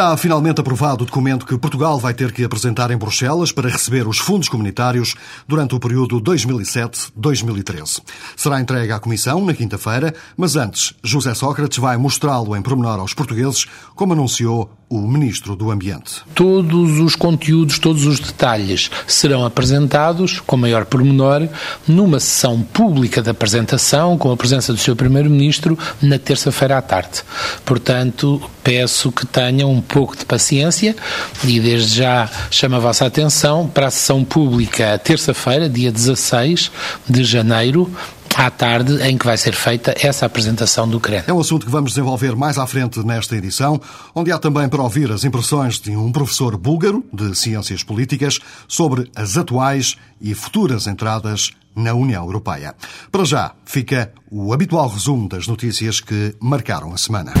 Está 0.00 0.16
finalmente 0.16 0.62
aprovado 0.62 1.02
o 1.02 1.06
documento 1.06 1.44
que 1.44 1.58
Portugal 1.58 1.98
vai 1.98 2.14
ter 2.14 2.32
que 2.32 2.42
apresentar 2.42 2.90
em 2.90 2.96
Bruxelas 2.96 3.52
para 3.52 3.68
receber 3.68 4.08
os 4.08 4.16
fundos 4.16 4.48
comunitários 4.48 5.14
durante 5.46 5.74
o 5.74 5.78
período 5.78 6.18
2007-2013. 6.22 8.00
Será 8.34 8.58
entregue 8.58 8.94
à 8.94 8.98
Comissão 8.98 9.44
na 9.44 9.52
quinta-feira, 9.52 10.14
mas 10.38 10.56
antes, 10.56 10.94
José 11.04 11.34
Sócrates 11.34 11.76
vai 11.76 11.98
mostrá-lo 11.98 12.56
em 12.56 12.62
pormenor 12.62 12.98
aos 12.98 13.12
portugueses, 13.12 13.66
como 13.94 14.14
anunciou 14.14 14.70
o 14.90 15.06
Ministro 15.06 15.54
do 15.54 15.70
Ambiente. 15.70 16.22
Todos 16.34 16.98
os 16.98 17.14
conteúdos, 17.14 17.78
todos 17.78 18.04
os 18.06 18.18
detalhes 18.18 18.90
serão 19.06 19.46
apresentados 19.46 20.40
com 20.40 20.56
maior 20.56 20.84
pormenor 20.84 21.48
numa 21.86 22.18
sessão 22.18 22.60
pública 22.60 23.22
de 23.22 23.30
apresentação 23.30 24.18
com 24.18 24.32
a 24.32 24.36
presença 24.36 24.72
do 24.72 24.80
Sr. 24.80 24.96
Primeiro-Ministro 24.96 25.78
na 26.02 26.18
terça-feira 26.18 26.76
à 26.76 26.82
tarde. 26.82 27.22
Portanto, 27.64 28.42
peço 28.64 29.12
que 29.12 29.24
tenham 29.24 29.70
um 29.70 29.80
pouco 29.80 30.16
de 30.16 30.24
paciência 30.24 30.96
e 31.44 31.60
desde 31.60 31.98
já 31.98 32.28
chamo 32.50 32.74
a 32.74 32.80
vossa 32.80 33.06
atenção 33.06 33.68
para 33.68 33.86
a 33.86 33.90
sessão 33.92 34.24
pública 34.24 34.98
terça-feira, 34.98 35.68
dia 35.68 35.92
16 35.92 36.68
de 37.08 37.22
janeiro, 37.22 37.88
à 38.36 38.50
tarde 38.50 39.02
em 39.02 39.18
que 39.18 39.26
vai 39.26 39.36
ser 39.36 39.54
feita 39.54 39.94
essa 40.00 40.26
apresentação 40.26 40.88
do 40.88 41.00
CREN. 41.00 41.24
É 41.26 41.32
um 41.32 41.40
assunto 41.40 41.66
que 41.66 41.72
vamos 41.72 41.90
desenvolver 41.90 42.34
mais 42.34 42.58
à 42.58 42.66
frente 42.66 43.00
nesta 43.04 43.36
edição, 43.36 43.80
onde 44.14 44.32
há 44.32 44.38
também 44.38 44.68
para 44.68 44.82
ouvir 44.82 45.10
as 45.10 45.24
impressões 45.24 45.78
de 45.78 45.96
um 45.96 46.10
professor 46.10 46.56
búlgaro 46.56 47.04
de 47.12 47.34
Ciências 47.34 47.82
Políticas 47.82 48.38
sobre 48.66 49.10
as 49.14 49.36
atuais 49.36 49.96
e 50.20 50.34
futuras 50.34 50.86
entradas 50.86 51.50
na 51.74 51.94
União 51.94 52.24
Europeia. 52.24 52.74
Para 53.10 53.24
já, 53.24 53.52
fica 53.64 54.12
o 54.30 54.52
habitual 54.52 54.88
resumo 54.88 55.28
das 55.28 55.46
notícias 55.46 56.00
que 56.00 56.34
marcaram 56.40 56.92
a 56.92 56.98
semana. 56.98 57.32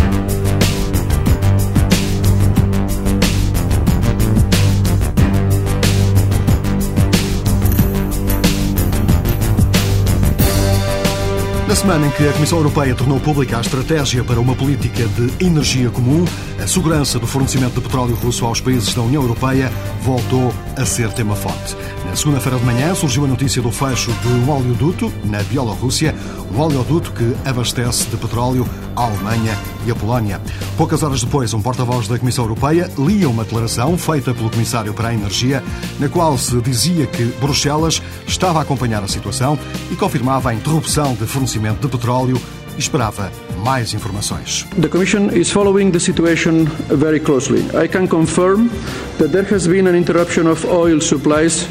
Na 11.70 11.76
semana 11.76 12.04
em 12.08 12.10
que 12.10 12.26
a 12.26 12.32
Comissão 12.32 12.58
Europeia 12.58 12.96
tornou 12.96 13.20
pública 13.20 13.56
a 13.56 13.60
estratégia 13.60 14.24
para 14.24 14.40
uma 14.40 14.56
política 14.56 15.06
de 15.06 15.46
energia 15.46 15.88
comum, 15.88 16.24
a 16.60 16.66
segurança 16.66 17.16
do 17.16 17.28
fornecimento 17.28 17.74
de 17.74 17.80
petróleo 17.82 18.16
russo 18.16 18.44
aos 18.44 18.60
países 18.60 18.92
da 18.92 19.02
União 19.02 19.22
Europeia 19.22 19.70
voltou 20.02 20.52
a 20.76 20.84
ser 20.84 21.12
tema 21.12 21.36
forte. 21.36 21.76
Na 22.06 22.16
segunda-feira 22.16 22.58
de 22.58 22.64
manhã 22.64 22.92
surgiu 22.92 23.24
a 23.24 23.28
notícia 23.28 23.62
do 23.62 23.70
fecho 23.70 24.12
de 24.14 24.26
um 24.26 24.50
oleoduto 24.50 25.12
na 25.22 25.44
Bielorrússia, 25.44 26.12
um 26.52 26.58
oleoduto 26.58 27.12
que 27.12 27.36
abastece 27.48 28.08
de 28.08 28.16
petróleo 28.16 28.68
a 28.96 29.04
Alemanha 29.04 29.56
e 29.86 29.92
a 29.92 29.94
Polónia. 29.94 30.40
Poucas 30.80 31.02
horas 31.02 31.22
depois, 31.22 31.52
um 31.52 31.60
porta-voz 31.60 32.08
da 32.08 32.18
Comissão 32.18 32.42
Europeia 32.42 32.90
lia 32.96 33.28
uma 33.28 33.44
declaração 33.44 33.98
feita 33.98 34.32
pelo 34.32 34.48
Comissário 34.48 34.94
para 34.94 35.08
a 35.08 35.14
Energia, 35.14 35.62
na 35.98 36.08
qual 36.08 36.38
se 36.38 36.58
dizia 36.62 37.06
que 37.06 37.22
Bruxelas 37.38 38.00
estava 38.26 38.60
a 38.60 38.62
acompanhar 38.62 39.04
a 39.04 39.06
situação 39.06 39.58
e 39.92 39.94
confirmava 39.94 40.48
a 40.48 40.54
interrupção 40.54 41.12
de 41.12 41.26
fornecimento 41.26 41.82
de 41.82 41.88
petróleo 41.88 42.40
esperava 42.78 43.30
mais 43.64 43.92
informações. 43.94 44.66
The 44.80 44.88
Commission 44.88 45.28
is 45.32 45.50
following 45.50 45.90
the 45.90 46.00
situation 46.00 46.66
very 46.88 47.20
closely. 47.20 47.60
I 47.74 47.88
can 47.88 48.06
confirm 48.06 48.70
that 49.18 49.30
there 49.32 49.46
has 49.52 49.66
been 49.66 49.86
an 49.86 49.94
interruption 49.94 50.46
of 50.46 50.64
oil 50.66 51.00
supplies 51.00 51.66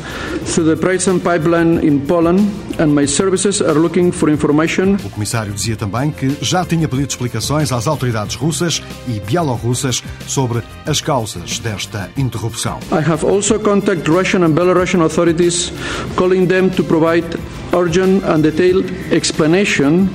through 0.46 0.76
the 0.76 0.76
Pricen 0.76 1.20
pipeline 1.20 1.80
in 1.86 2.02
Poland 2.02 2.42
and 2.80 2.94
my 2.94 3.06
services 3.06 3.62
are 3.62 3.78
looking 3.78 4.12
for 4.12 4.30
information. 4.30 4.96
O 5.04 5.10
comissário 5.10 5.52
dizia 5.52 5.76
também 5.76 6.12
que 6.12 6.38
já 6.42 6.64
tinha 6.64 6.88
pedido 6.88 7.10
explicações 7.10 7.72
às 7.72 7.88
autoridades 7.88 8.36
russas 8.36 8.82
e 9.08 9.20
bielorrussas 9.20 10.04
sobre 10.28 10.62
as 10.86 11.02
causas 11.02 11.60
desta 11.60 12.10
interrupção. 12.16 12.80
I 12.92 13.04
have 13.10 13.26
also 13.26 13.60
contacted 13.60 14.08
Russian 14.08 14.44
and 14.44 14.54
Belarusian 14.54 15.04
authorities 15.04 15.72
calling 16.16 16.46
them 16.46 16.70
to 16.70 16.84
provide 16.84 17.26
urgent 17.74 18.24
and 18.26 18.42
detailed 18.42 18.90
explanation 19.12 20.10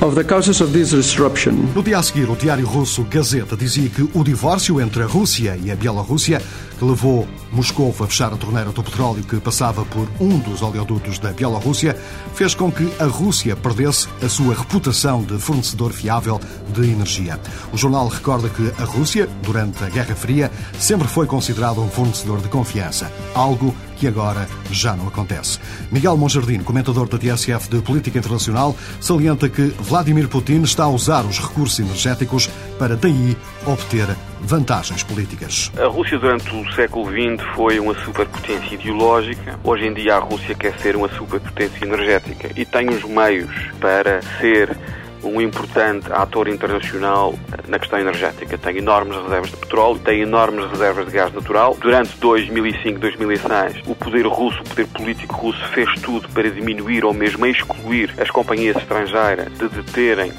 of 0.00 0.14
the 0.14 0.24
causes 0.24 0.60
of 0.60 0.72
this 0.72 0.90
disruption. 0.90 1.52
No 1.74 1.82
dia 1.82 1.98
a 1.98 2.02
seguir, 2.02 2.28
o 2.28 2.36
diário 2.36 2.66
russo 2.66 3.04
Gazeta 3.04 3.56
dizia 3.56 3.88
que 3.88 4.02
o 4.14 4.24
divórcio 4.24 4.80
entre 4.80 5.02
a 5.02 5.06
Rússia 5.06 5.58
e 5.62 5.70
a 5.70 5.76
Bielorrússia, 5.76 6.42
que 6.78 6.84
levou 6.84 7.26
Moscou 7.52 7.90
a 7.90 8.06
fechar 8.06 8.32
a 8.32 8.36
torneira 8.36 8.72
do 8.72 8.82
petróleo 8.82 9.22
que 9.22 9.38
passava 9.38 9.84
por 9.84 10.08
um 10.18 10.38
dos 10.38 10.62
oleodutos 10.62 11.18
da 11.18 11.32
Bielorrússia, 11.32 11.94
fez 12.34 12.54
com 12.54 12.72
que 12.72 12.90
a 12.98 13.04
Rússia 13.04 13.54
perdesse 13.54 14.08
a 14.22 14.28
sua 14.28 14.54
reputação 14.54 15.22
de 15.22 15.38
fornecedor 15.38 15.92
fiável 15.92 16.40
de 16.72 16.90
energia. 16.90 17.38
O 17.72 17.76
jornal 17.76 18.08
recorda 18.08 18.48
que 18.48 18.72
a 18.80 18.84
Rússia, 18.84 19.28
durante 19.42 19.84
a 19.84 19.90
Guerra 19.90 20.14
Fria, 20.14 20.50
sempre 20.78 21.06
foi 21.06 21.26
considerado 21.26 21.82
um 21.82 21.90
fornecedor 21.90 22.40
de 22.40 22.48
confiança, 22.48 23.12
algo 23.34 23.74
que 24.02 24.08
agora 24.08 24.48
já 24.68 24.96
não 24.96 25.06
acontece. 25.06 25.60
Miguel 25.92 26.16
Monjardino, 26.16 26.64
comentador 26.64 27.08
da 27.08 27.18
TSF 27.18 27.68
de 27.68 27.80
Política 27.82 28.18
Internacional, 28.18 28.74
salienta 29.00 29.41
que 29.48 29.62
Vladimir 29.80 30.28
Putin 30.28 30.62
está 30.62 30.84
a 30.84 30.88
usar 30.88 31.24
os 31.24 31.38
recursos 31.38 31.78
energéticos 31.78 32.48
para 32.78 32.96
daí 32.96 33.36
obter 33.66 34.06
vantagens 34.40 35.02
políticas. 35.02 35.70
A 35.78 35.86
Rússia 35.86 36.18
durante 36.18 36.54
o 36.54 36.72
século 36.74 37.06
XX 37.06 37.44
foi 37.54 37.78
uma 37.78 37.94
superpotência 38.04 38.74
ideológica. 38.74 39.58
Hoje 39.62 39.86
em 39.86 39.94
dia 39.94 40.16
a 40.16 40.18
Rússia 40.18 40.54
quer 40.54 40.76
ser 40.78 40.96
uma 40.96 41.08
superpotência 41.08 41.84
energética 41.84 42.50
e 42.56 42.64
tem 42.64 42.88
os 42.88 43.04
meios 43.04 43.50
para 43.80 44.20
ser 44.40 44.76
um 45.22 45.40
importante 45.40 46.12
ator 46.12 46.48
internacional 46.48 47.34
na 47.68 47.78
questão 47.78 47.98
energética. 47.98 48.58
Tem 48.58 48.78
enormes 48.78 49.16
reservas 49.22 49.50
de 49.50 49.56
petróleo, 49.56 49.98
tem 49.98 50.20
enormes 50.20 50.68
reservas 50.70 51.06
de 51.06 51.12
gás 51.12 51.32
natural. 51.32 51.76
Durante 51.80 52.16
2005, 52.18 52.98
2006, 52.98 53.82
o 53.86 53.94
poder 53.94 54.26
russo, 54.26 54.60
o 54.60 54.68
poder 54.68 54.86
político 54.88 55.34
russo, 55.34 55.64
fez 55.68 55.88
tudo 56.00 56.28
para 56.30 56.50
diminuir 56.50 57.04
ou 57.04 57.12
mesmo 57.12 57.46
excluir 57.46 58.14
as 58.20 58.30
companhias 58.30 58.76
estrangeiras 58.76 59.52
de 59.58 59.68
deterem 59.68 60.32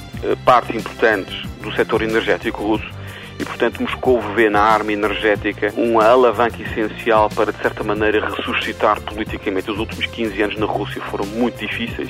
partes 0.46 0.76
importantes 0.76 1.42
do 1.62 1.72
setor 1.74 2.02
energético 2.02 2.64
russo 2.64 3.04
e, 3.40 3.46
portanto, 3.46 3.82
Moscou 3.82 4.22
vê 4.36 4.50
na 4.50 4.62
arma 4.62 4.94
energética 4.94 5.74
uma 5.76 6.06
alavanca 6.06 6.62
essencial 6.62 7.30
para, 7.30 7.52
de 7.52 7.58
certa 7.62 7.84
maneira, 7.84 8.30
ressuscitar 8.30 9.02
politicamente. 9.02 9.72
Os 9.72 9.80
últimos 9.80 10.06
15 10.06 10.42
anos 10.42 10.58
na 10.58 10.66
Rússia 10.66 11.02
foram 11.10 11.26
muito 11.26 11.58
difíceis 11.60 12.10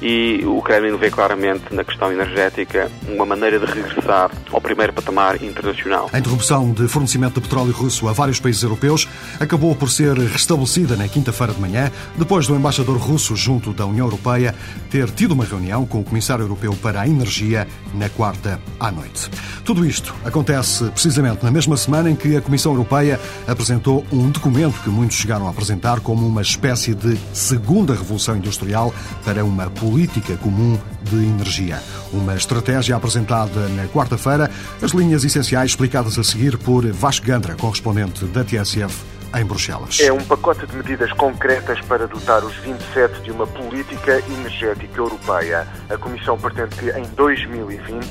e 0.00 0.42
o 0.44 0.60
Kremlin 0.62 0.96
vê 0.96 1.10
claramente 1.10 1.74
na 1.74 1.84
questão 1.84 2.12
energética 2.12 2.90
uma 3.08 3.24
maneira 3.24 3.58
de 3.58 3.66
regressar 3.66 4.30
ao 4.52 4.60
primeiro 4.60 4.92
patamar 4.92 5.42
internacional. 5.42 6.10
A 6.12 6.18
interrupção 6.18 6.72
de 6.72 6.86
fornecimento 6.88 7.34
de 7.34 7.40
petróleo 7.42 7.72
russo 7.72 8.08
a 8.08 8.12
vários 8.12 8.38
países 8.40 8.62
europeus 8.62 9.08
acabou 9.40 9.74
por 9.74 9.90
ser 9.90 10.16
restabelecida 10.16 10.96
na 10.96 11.08
quinta-feira 11.08 11.52
de 11.52 11.60
manhã, 11.60 11.90
depois 12.16 12.46
do 12.46 12.54
embaixador 12.54 12.96
russo 12.98 13.34
junto 13.36 13.72
da 13.72 13.86
União 13.86 14.06
Europeia 14.06 14.54
ter 14.90 15.10
tido 15.10 15.32
uma 15.32 15.44
reunião 15.44 15.86
com 15.86 16.00
o 16.00 16.04
Comissário 16.04 16.42
Europeu 16.42 16.72
para 16.82 17.00
a 17.00 17.08
Energia 17.08 17.66
na 17.94 18.08
quarta 18.08 18.60
à 18.78 18.90
noite. 18.90 19.30
Tudo 19.64 19.84
isto 19.84 20.14
acontece 20.24 20.84
precisamente 20.90 21.44
na 21.44 21.50
mesma 21.50 21.76
semana 21.76 22.10
em 22.10 22.16
que 22.16 22.36
a 22.36 22.40
Comissão 22.40 22.72
Europeia 22.72 23.18
apresentou 23.46 24.04
um 24.12 24.30
documento 24.30 24.80
que 24.82 24.90
muitos 24.90 25.16
chegaram 25.16 25.46
a 25.46 25.50
apresentar 25.50 26.00
como 26.00 26.26
uma 26.26 26.42
espécie 26.42 26.94
de 26.94 27.16
segunda 27.32 27.94
revolução 27.94 28.36
industrial 28.36 28.94
para 29.24 29.44
uma 29.44 29.68
política 29.86 30.36
comum 30.38 30.76
de 31.02 31.14
energia. 31.14 31.80
Uma 32.12 32.34
estratégia 32.34 32.96
apresentada 32.96 33.68
na 33.68 33.86
quarta-feira, 33.86 34.50
as 34.82 34.90
linhas 34.90 35.22
essenciais 35.22 35.70
explicadas 35.70 36.18
a 36.18 36.24
seguir 36.24 36.58
por 36.58 36.84
Vasco 36.88 37.24
Gandra, 37.24 37.54
correspondente 37.54 38.24
da 38.24 38.42
TSF 38.42 39.04
em 39.32 39.44
Bruxelas. 39.44 40.00
É 40.00 40.12
um 40.12 40.24
pacote 40.24 40.66
de 40.66 40.76
medidas 40.76 41.12
concretas 41.12 41.80
para 41.82 42.08
dotar 42.08 42.44
os 42.44 42.56
27 42.56 43.22
de 43.22 43.30
uma 43.30 43.46
política 43.46 44.20
energética 44.26 44.98
europeia. 44.98 45.68
A 45.88 45.96
Comissão 45.96 46.36
pretende 46.36 46.74
que 46.74 46.90
em 46.90 47.04
2020 47.14 48.08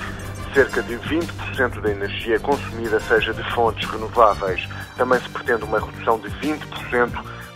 cerca 0.53 0.81
de 0.81 0.95
20% 0.95 1.81
da 1.81 1.91
energia 1.91 2.39
consumida 2.39 3.01
seja 3.01 3.33
de 3.33 3.43
fontes 3.53 3.85
renováveis. 3.89 4.65
Também 4.97 5.19
se 5.19 5.29
pretende 5.29 5.63
uma 5.63 5.79
redução 5.79 6.19
de 6.19 6.29
20% 6.29 7.11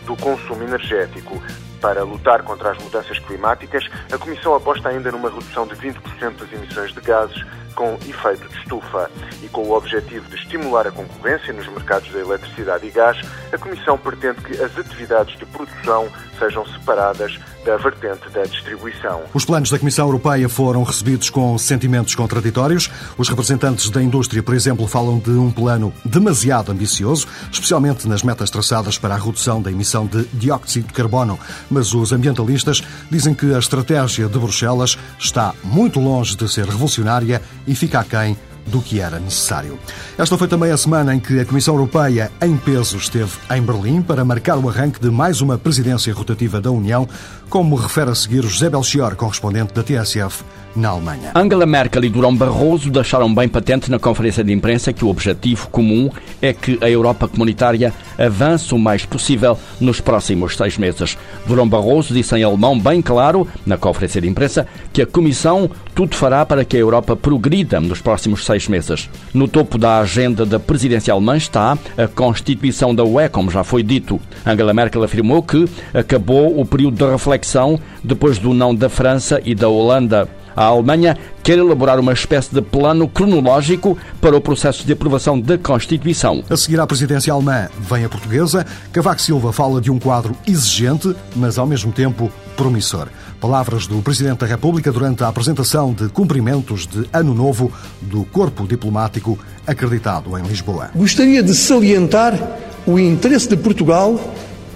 do 0.06 0.16
consumo 0.16 0.62
energético. 0.62 1.42
Para 1.80 2.04
lutar 2.04 2.42
contra 2.42 2.72
as 2.72 2.78
mudanças 2.78 3.18
climáticas, 3.20 3.88
a 4.12 4.18
Comissão 4.18 4.54
aposta 4.54 4.90
ainda 4.90 5.10
numa 5.10 5.30
redução 5.30 5.66
de 5.66 5.74
20% 5.76 6.36
das 6.36 6.52
emissões 6.52 6.92
de 6.92 7.00
gases 7.00 7.42
com 7.74 7.94
efeito 8.06 8.46
de 8.48 8.58
estufa. 8.58 9.10
E 9.42 9.48
com 9.48 9.62
o 9.62 9.72
objetivo 9.72 10.28
de 10.28 10.36
estimular 10.36 10.86
a 10.86 10.90
concorrência 10.90 11.52
nos 11.54 11.66
mercados 11.68 12.12
da 12.12 12.20
eletricidade 12.20 12.86
e 12.86 12.90
gás, 12.90 13.18
a 13.50 13.56
Comissão 13.56 13.96
pretende 13.96 14.42
que 14.42 14.62
as 14.62 14.76
atividades 14.76 15.38
de 15.38 15.46
produção 15.46 16.08
sejam 16.40 16.66
separadas 16.66 17.38
da 17.64 17.76
vertente 17.76 18.28
da 18.30 18.42
distribuição. 18.44 19.22
Os 19.34 19.44
planos 19.44 19.70
da 19.70 19.78
Comissão 19.78 20.06
Europeia 20.06 20.48
foram 20.48 20.82
recebidos 20.82 21.28
com 21.28 21.56
sentimentos 21.58 22.14
contraditórios. 22.14 22.90
Os 23.18 23.28
representantes 23.28 23.90
da 23.90 24.02
indústria, 24.02 24.42
por 24.42 24.54
exemplo, 24.54 24.86
falam 24.88 25.18
de 25.18 25.30
um 25.30 25.50
plano 25.50 25.92
demasiado 26.04 26.72
ambicioso, 26.72 27.28
especialmente 27.52 28.08
nas 28.08 28.22
metas 28.22 28.48
traçadas 28.48 28.96
para 28.96 29.14
a 29.14 29.18
redução 29.18 29.60
da 29.60 29.70
emissão 29.70 30.06
de 30.06 30.24
dióxido 30.32 30.86
de 30.86 30.94
carbono. 30.94 31.38
Mas 31.70 31.92
os 31.92 32.12
ambientalistas 32.12 32.82
dizem 33.10 33.34
que 33.34 33.54
a 33.54 33.58
estratégia 33.58 34.26
de 34.26 34.38
Bruxelas 34.38 34.98
está 35.18 35.54
muito 35.62 36.00
longe 36.00 36.34
de 36.34 36.50
ser 36.50 36.64
revolucionária 36.64 37.42
e 37.66 37.74
fica 37.74 38.00
aquém 38.00 38.36
do 38.70 38.80
que 38.80 39.00
era 39.00 39.18
necessário. 39.18 39.78
Esta 40.16 40.38
foi 40.38 40.48
também 40.48 40.70
a 40.70 40.76
semana 40.76 41.14
em 41.14 41.20
que 41.20 41.40
a 41.40 41.44
Comissão 41.44 41.74
Europeia, 41.74 42.30
em 42.40 42.56
peso, 42.56 42.96
esteve 42.96 43.32
em 43.50 43.60
Berlim 43.60 44.00
para 44.00 44.24
marcar 44.24 44.56
o 44.58 44.68
arranque 44.68 45.00
de 45.00 45.10
mais 45.10 45.40
uma 45.40 45.58
presidência 45.58 46.14
rotativa 46.14 46.60
da 46.60 46.70
União, 46.70 47.08
como 47.48 47.76
refere 47.76 48.10
a 48.10 48.14
seguir 48.14 48.42
José 48.42 48.70
Belchior, 48.70 49.16
correspondente 49.16 49.74
da 49.74 49.82
TSF 49.82 50.44
na 50.74 50.90
Alemanha. 50.90 51.32
Angela 51.34 51.66
Merkel 51.66 52.04
e 52.04 52.08
Durão 52.08 52.34
Barroso 52.34 52.90
deixaram 52.90 53.34
bem 53.34 53.48
patente 53.48 53.90
na 53.90 53.98
conferência 53.98 54.44
de 54.44 54.52
imprensa 54.52 54.92
que 54.92 55.04
o 55.04 55.08
objetivo 55.08 55.68
comum 55.68 56.10
é 56.40 56.52
que 56.52 56.78
a 56.80 56.88
Europa 56.88 57.26
comunitária 57.26 57.92
avance 58.18 58.72
o 58.74 58.78
mais 58.78 59.04
possível 59.04 59.58
nos 59.80 60.00
próximos 60.00 60.56
seis 60.56 60.78
meses. 60.78 61.18
Durão 61.46 61.68
Barroso 61.68 62.14
disse 62.14 62.36
em 62.36 62.44
alemão 62.44 62.78
bem 62.78 63.02
claro, 63.02 63.48
na 63.66 63.76
conferência 63.76 64.20
de 64.20 64.28
imprensa, 64.28 64.66
que 64.92 65.02
a 65.02 65.06
Comissão 65.06 65.70
tudo 66.00 66.16
fará 66.16 66.46
para 66.46 66.64
que 66.64 66.78
a 66.78 66.80
Europa 66.80 67.14
progrida 67.14 67.78
nos 67.78 68.00
próximos 68.00 68.46
seis 68.46 68.66
meses. 68.68 69.10
No 69.34 69.46
topo 69.46 69.76
da 69.76 69.98
agenda 69.98 70.46
da 70.46 70.58
presidência 70.58 71.12
alemã 71.12 71.36
está 71.36 71.76
a 71.94 72.08
constituição 72.08 72.94
da 72.94 73.04
UE, 73.04 73.28
como 73.28 73.50
já 73.50 73.62
foi 73.62 73.82
dito. 73.82 74.18
Angela 74.46 74.72
Merkel 74.72 75.02
afirmou 75.02 75.42
que 75.42 75.68
acabou 75.92 76.58
o 76.58 76.64
período 76.64 76.96
de 76.96 77.12
reflexão 77.12 77.78
depois 78.02 78.38
do 78.38 78.54
não 78.54 78.74
da 78.74 78.88
França 78.88 79.42
e 79.44 79.54
da 79.54 79.68
Holanda. 79.68 80.26
A 80.54 80.64
Alemanha 80.64 81.16
quer 81.42 81.58
elaborar 81.58 81.98
uma 81.98 82.12
espécie 82.12 82.54
de 82.54 82.60
plano 82.60 83.08
cronológico 83.08 83.96
para 84.20 84.36
o 84.36 84.40
processo 84.40 84.86
de 84.86 84.92
aprovação 84.92 85.40
da 85.40 85.56
Constituição. 85.56 86.42
A 86.50 86.56
seguir 86.56 86.80
à 86.80 86.86
presidência 86.86 87.32
alemã 87.32 87.68
vem 87.78 88.04
a 88.04 88.08
portuguesa. 88.08 88.66
Cavaco 88.92 89.20
Silva 89.20 89.52
fala 89.52 89.80
de 89.80 89.90
um 89.90 89.98
quadro 89.98 90.36
exigente, 90.46 91.14
mas 91.34 91.58
ao 91.58 91.66
mesmo 91.66 91.92
tempo 91.92 92.30
promissor. 92.56 93.08
Palavras 93.40 93.86
do 93.86 94.02
Presidente 94.02 94.40
da 94.40 94.46
República 94.46 94.92
durante 94.92 95.24
a 95.24 95.28
apresentação 95.28 95.94
de 95.94 96.08
cumprimentos 96.08 96.86
de 96.86 97.08
Ano 97.12 97.34
Novo 97.34 97.72
do 98.02 98.24
Corpo 98.24 98.66
Diplomático 98.66 99.38
acreditado 99.66 100.36
em 100.36 100.42
Lisboa. 100.42 100.90
Gostaria 100.94 101.42
de 101.42 101.54
salientar 101.54 102.38
o 102.86 102.98
interesse 102.98 103.48
de 103.48 103.56
Portugal 103.56 104.20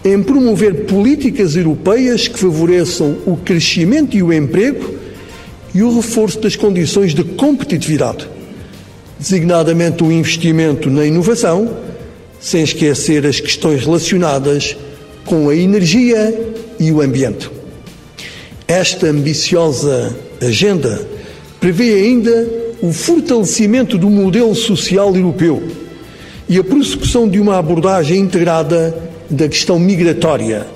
em 0.04 0.22
promover 0.22 0.86
políticas 0.86 1.56
europeias 1.56 2.28
que 2.28 2.38
favoreçam 2.38 3.18
o 3.26 3.36
crescimento 3.36 4.16
e 4.16 4.22
o 4.22 4.32
emprego 4.32 5.03
e 5.74 5.82
o 5.82 5.96
reforço 5.96 6.38
das 6.38 6.54
condições 6.54 7.14
de 7.14 7.24
competitividade, 7.24 8.28
designadamente 9.18 10.04
o 10.04 10.12
investimento 10.12 10.88
na 10.88 11.04
inovação, 11.04 11.76
sem 12.40 12.62
esquecer 12.62 13.26
as 13.26 13.40
questões 13.40 13.84
relacionadas 13.84 14.76
com 15.24 15.48
a 15.48 15.56
energia 15.56 16.52
e 16.78 16.92
o 16.92 17.00
ambiente. 17.00 17.50
Esta 18.68 19.08
ambiciosa 19.08 20.14
agenda 20.40 21.06
prevê 21.58 21.94
ainda 21.94 22.48
o 22.80 22.92
fortalecimento 22.92 23.96
do 23.98 24.10
modelo 24.10 24.54
social 24.54 25.14
europeu 25.16 25.62
e 26.48 26.58
a 26.58 26.64
prossecução 26.64 27.28
de 27.28 27.40
uma 27.40 27.58
abordagem 27.58 28.18
integrada 28.18 28.94
da 29.30 29.48
questão 29.48 29.78
migratória, 29.78 30.66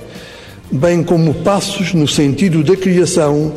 bem 0.70 1.02
como 1.02 1.34
passos 1.34 1.92
no 1.92 2.08
sentido 2.08 2.64
da 2.64 2.74
criação 2.74 3.52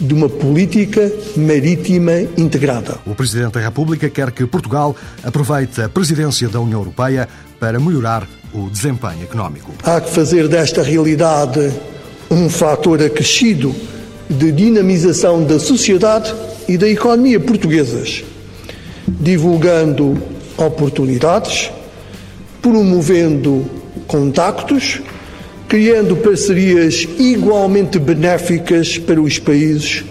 de 0.00 0.14
uma 0.14 0.28
política 0.28 1.10
marítima 1.36 2.12
integrada. 2.36 2.98
O 3.06 3.14
Presidente 3.14 3.54
da 3.54 3.60
República 3.60 4.08
quer 4.08 4.30
que 4.30 4.46
Portugal 4.46 4.94
aproveite 5.22 5.82
a 5.82 5.88
presidência 5.88 6.48
da 6.48 6.60
União 6.60 6.80
Europeia 6.80 7.28
para 7.58 7.80
melhorar 7.80 8.28
o 8.54 8.70
desempenho 8.70 9.22
económico. 9.22 9.72
Há 9.82 10.00
que 10.00 10.10
fazer 10.10 10.48
desta 10.48 10.82
realidade 10.82 11.72
um 12.30 12.48
fator 12.48 13.02
acrescido 13.02 13.74
de 14.28 14.52
dinamização 14.52 15.44
da 15.44 15.58
sociedade 15.58 16.34
e 16.68 16.76
da 16.76 16.88
economia 16.88 17.40
portuguesas, 17.40 18.22
divulgando 19.06 20.20
oportunidades, 20.56 21.70
promovendo 22.60 23.64
contactos 24.06 25.00
criando 25.68 26.16
parcerias 26.16 27.06
igualmente 27.18 27.98
benéficas 27.98 28.96
para 28.96 29.20
os 29.20 29.38
países 29.38 30.02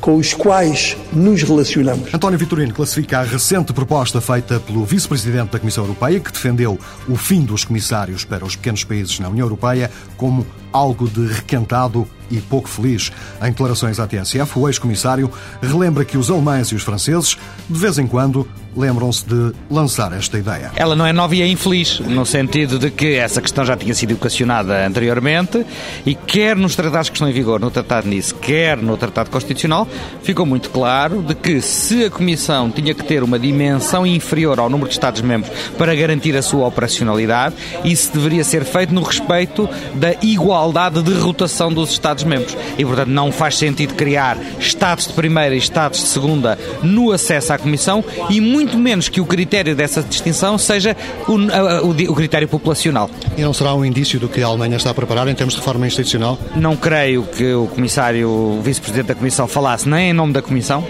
com 0.00 0.16
os 0.16 0.34
quais 0.34 0.96
nos 1.12 1.42
relacionamos. 1.42 2.12
António 2.12 2.38
Vitorino 2.38 2.74
classifica 2.74 3.20
a 3.20 3.22
recente 3.22 3.72
proposta 3.72 4.20
feita 4.20 4.60
pelo 4.60 4.84
vice-presidente 4.84 5.52
da 5.52 5.58
Comissão 5.58 5.84
Europeia, 5.84 6.20
que 6.20 6.32
defendeu 6.32 6.78
o 7.08 7.16
fim 7.16 7.42
dos 7.42 7.64
comissários 7.64 8.24
para 8.24 8.44
os 8.44 8.56
pequenos 8.56 8.84
países 8.84 9.18
na 9.18 9.28
União 9.28 9.46
Europeia, 9.46 9.90
como 10.16 10.46
algo 10.72 11.08
de 11.08 11.26
requentado 11.26 12.06
e 12.30 12.38
pouco 12.40 12.68
feliz. 12.68 13.12
Em 13.42 13.50
declarações 13.50 13.98
à 13.98 14.06
TSF, 14.06 14.58
o 14.58 14.68
ex-comissário 14.68 15.30
relembra 15.62 16.04
que 16.04 16.16
os 16.16 16.30
alemães 16.30 16.68
e 16.68 16.74
os 16.74 16.82
franceses, 16.82 17.36
de 17.68 17.78
vez 17.78 17.98
em 17.98 18.06
quando, 18.06 18.46
lembram-se 18.76 19.24
de 19.26 19.52
lançar 19.70 20.12
esta 20.12 20.38
ideia. 20.38 20.72
Ela 20.76 20.96
não 20.96 21.06
é 21.06 21.12
nova 21.12 21.34
e 21.34 21.42
é 21.42 21.46
infeliz, 21.46 22.00
no 22.00 22.26
sentido 22.26 22.78
de 22.78 22.90
que 22.90 23.14
essa 23.14 23.40
questão 23.40 23.64
já 23.64 23.76
tinha 23.76 23.94
sido 23.94 24.12
equacionada 24.12 24.86
anteriormente 24.86 25.64
e 26.04 26.14
quer 26.14 26.56
nos 26.56 26.74
tratados 26.74 27.08
que 27.08 27.16
estão 27.16 27.28
em 27.28 27.32
vigor, 27.32 27.60
no 27.60 27.70
Tratado 27.70 28.08
Nice, 28.08 28.34
quer 28.34 28.76
no 28.76 28.96
Tratado 28.96 29.30
Constitucional, 29.30 29.86
ficou 30.22 30.44
muito 30.44 30.70
claro 30.70 31.22
de 31.22 31.34
que 31.34 31.60
se 31.60 32.04
a 32.04 32.10
Comissão 32.10 32.70
tinha 32.70 32.94
que 32.94 33.04
ter 33.04 33.22
uma 33.22 33.38
dimensão 33.38 34.06
inferior 34.06 34.58
ao 34.58 34.68
número 34.68 34.88
de 34.88 34.94
Estados-membros 34.94 35.52
para 35.78 35.94
garantir 35.94 36.36
a 36.36 36.42
sua 36.42 36.66
operacionalidade, 36.66 37.54
isso 37.84 38.12
deveria 38.12 38.44
ser 38.44 38.64
feito 38.64 38.92
no 38.92 39.02
respeito 39.02 39.68
da 39.94 40.14
igualdade 40.22 41.02
de 41.02 41.12
rotação 41.14 41.72
dos 41.72 41.90
Estados-membros. 42.14 42.56
E, 42.78 42.84
portanto, 42.84 43.08
não 43.08 43.32
faz 43.32 43.58
sentido 43.58 43.94
criar 43.94 44.38
Estados 44.58 45.06
de 45.06 45.12
primeira 45.12 45.54
e 45.54 45.58
Estados 45.58 46.00
de 46.00 46.06
segunda 46.06 46.58
no 46.82 47.12
acesso 47.12 47.52
à 47.52 47.58
Comissão 47.58 48.04
e 48.30 48.40
muito 48.40 48.78
menos 48.78 49.08
que 49.08 49.20
o 49.20 49.26
critério 49.26 49.74
dessa 49.74 50.02
distinção 50.02 50.56
seja 50.56 50.96
o, 51.26 51.32
o, 51.32 52.12
o, 52.12 52.14
critério 52.14 52.48
populacional. 52.48 53.10
E 53.36 53.42
não 53.42 53.52
será 53.52 53.74
um 53.74 53.84
indício 53.84 54.18
do 54.20 54.28
que 54.28 54.42
a 54.42 54.46
Alemanha 54.46 54.76
está 54.76 54.90
a 54.90 54.94
preparar 54.94 55.26
em 55.28 55.34
termos 55.34 55.54
de 55.54 55.60
reforma 55.60 55.86
institucional? 55.86 56.38
Não 56.54 56.76
creio 56.76 57.24
que 57.24 57.52
o 57.52 57.66
comissário, 57.66 58.28
o 58.28 58.60
vice-presidente 58.62 59.08
da 59.08 59.14
Comissão, 59.14 59.46
falasse 59.46 59.88
nem 59.88 60.10
em 60.10 60.12
nome 60.12 60.32
da 60.32 60.42
Comissão, 60.42 60.86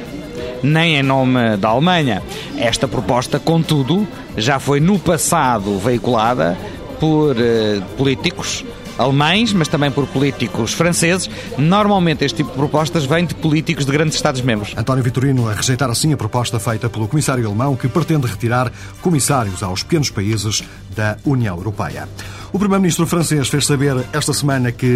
nem 0.62 0.96
em 0.96 1.02
nome 1.02 1.56
da 1.56 1.68
Alemanha. 1.68 2.22
Esta 2.58 2.86
proposta, 2.86 3.38
contudo, 3.38 4.06
já 4.36 4.58
foi 4.58 4.80
no 4.80 4.98
passado 4.98 5.78
veiculada 5.78 6.56
por 6.98 7.36
uh, 7.36 7.82
políticos 7.96 8.64
alemães, 8.98 9.52
mas 9.52 9.68
também 9.68 9.90
por 9.90 10.06
políticos 10.06 10.72
franceses. 10.72 11.28
Normalmente 11.58 12.24
este 12.24 12.38
tipo 12.38 12.50
de 12.50 12.56
propostas 12.56 13.04
vem 13.04 13.26
de 13.26 13.34
políticos 13.34 13.84
de 13.84 13.92
grandes 13.92 14.16
Estados-membros. 14.16 14.74
António 14.76 15.02
Vitorino 15.02 15.48
a 15.48 15.52
rejeitar 15.52 15.90
assim 15.90 16.12
a 16.12 16.16
proposta 16.16 16.58
feita 16.58 16.88
pelo 16.88 17.08
comissário 17.08 17.46
alemão 17.46 17.76
que 17.76 17.88
pretende 17.88 18.26
retirar 18.26 18.72
comissários 19.00 19.62
aos 19.62 19.82
pequenos 19.82 20.10
países 20.10 20.62
da 20.94 21.16
União 21.24 21.56
Europeia. 21.56 22.08
O 22.54 22.58
primeiro-ministro 22.58 23.04
francês 23.04 23.48
fez 23.48 23.66
saber 23.66 23.96
esta 24.12 24.32
semana 24.32 24.70
que 24.70 24.86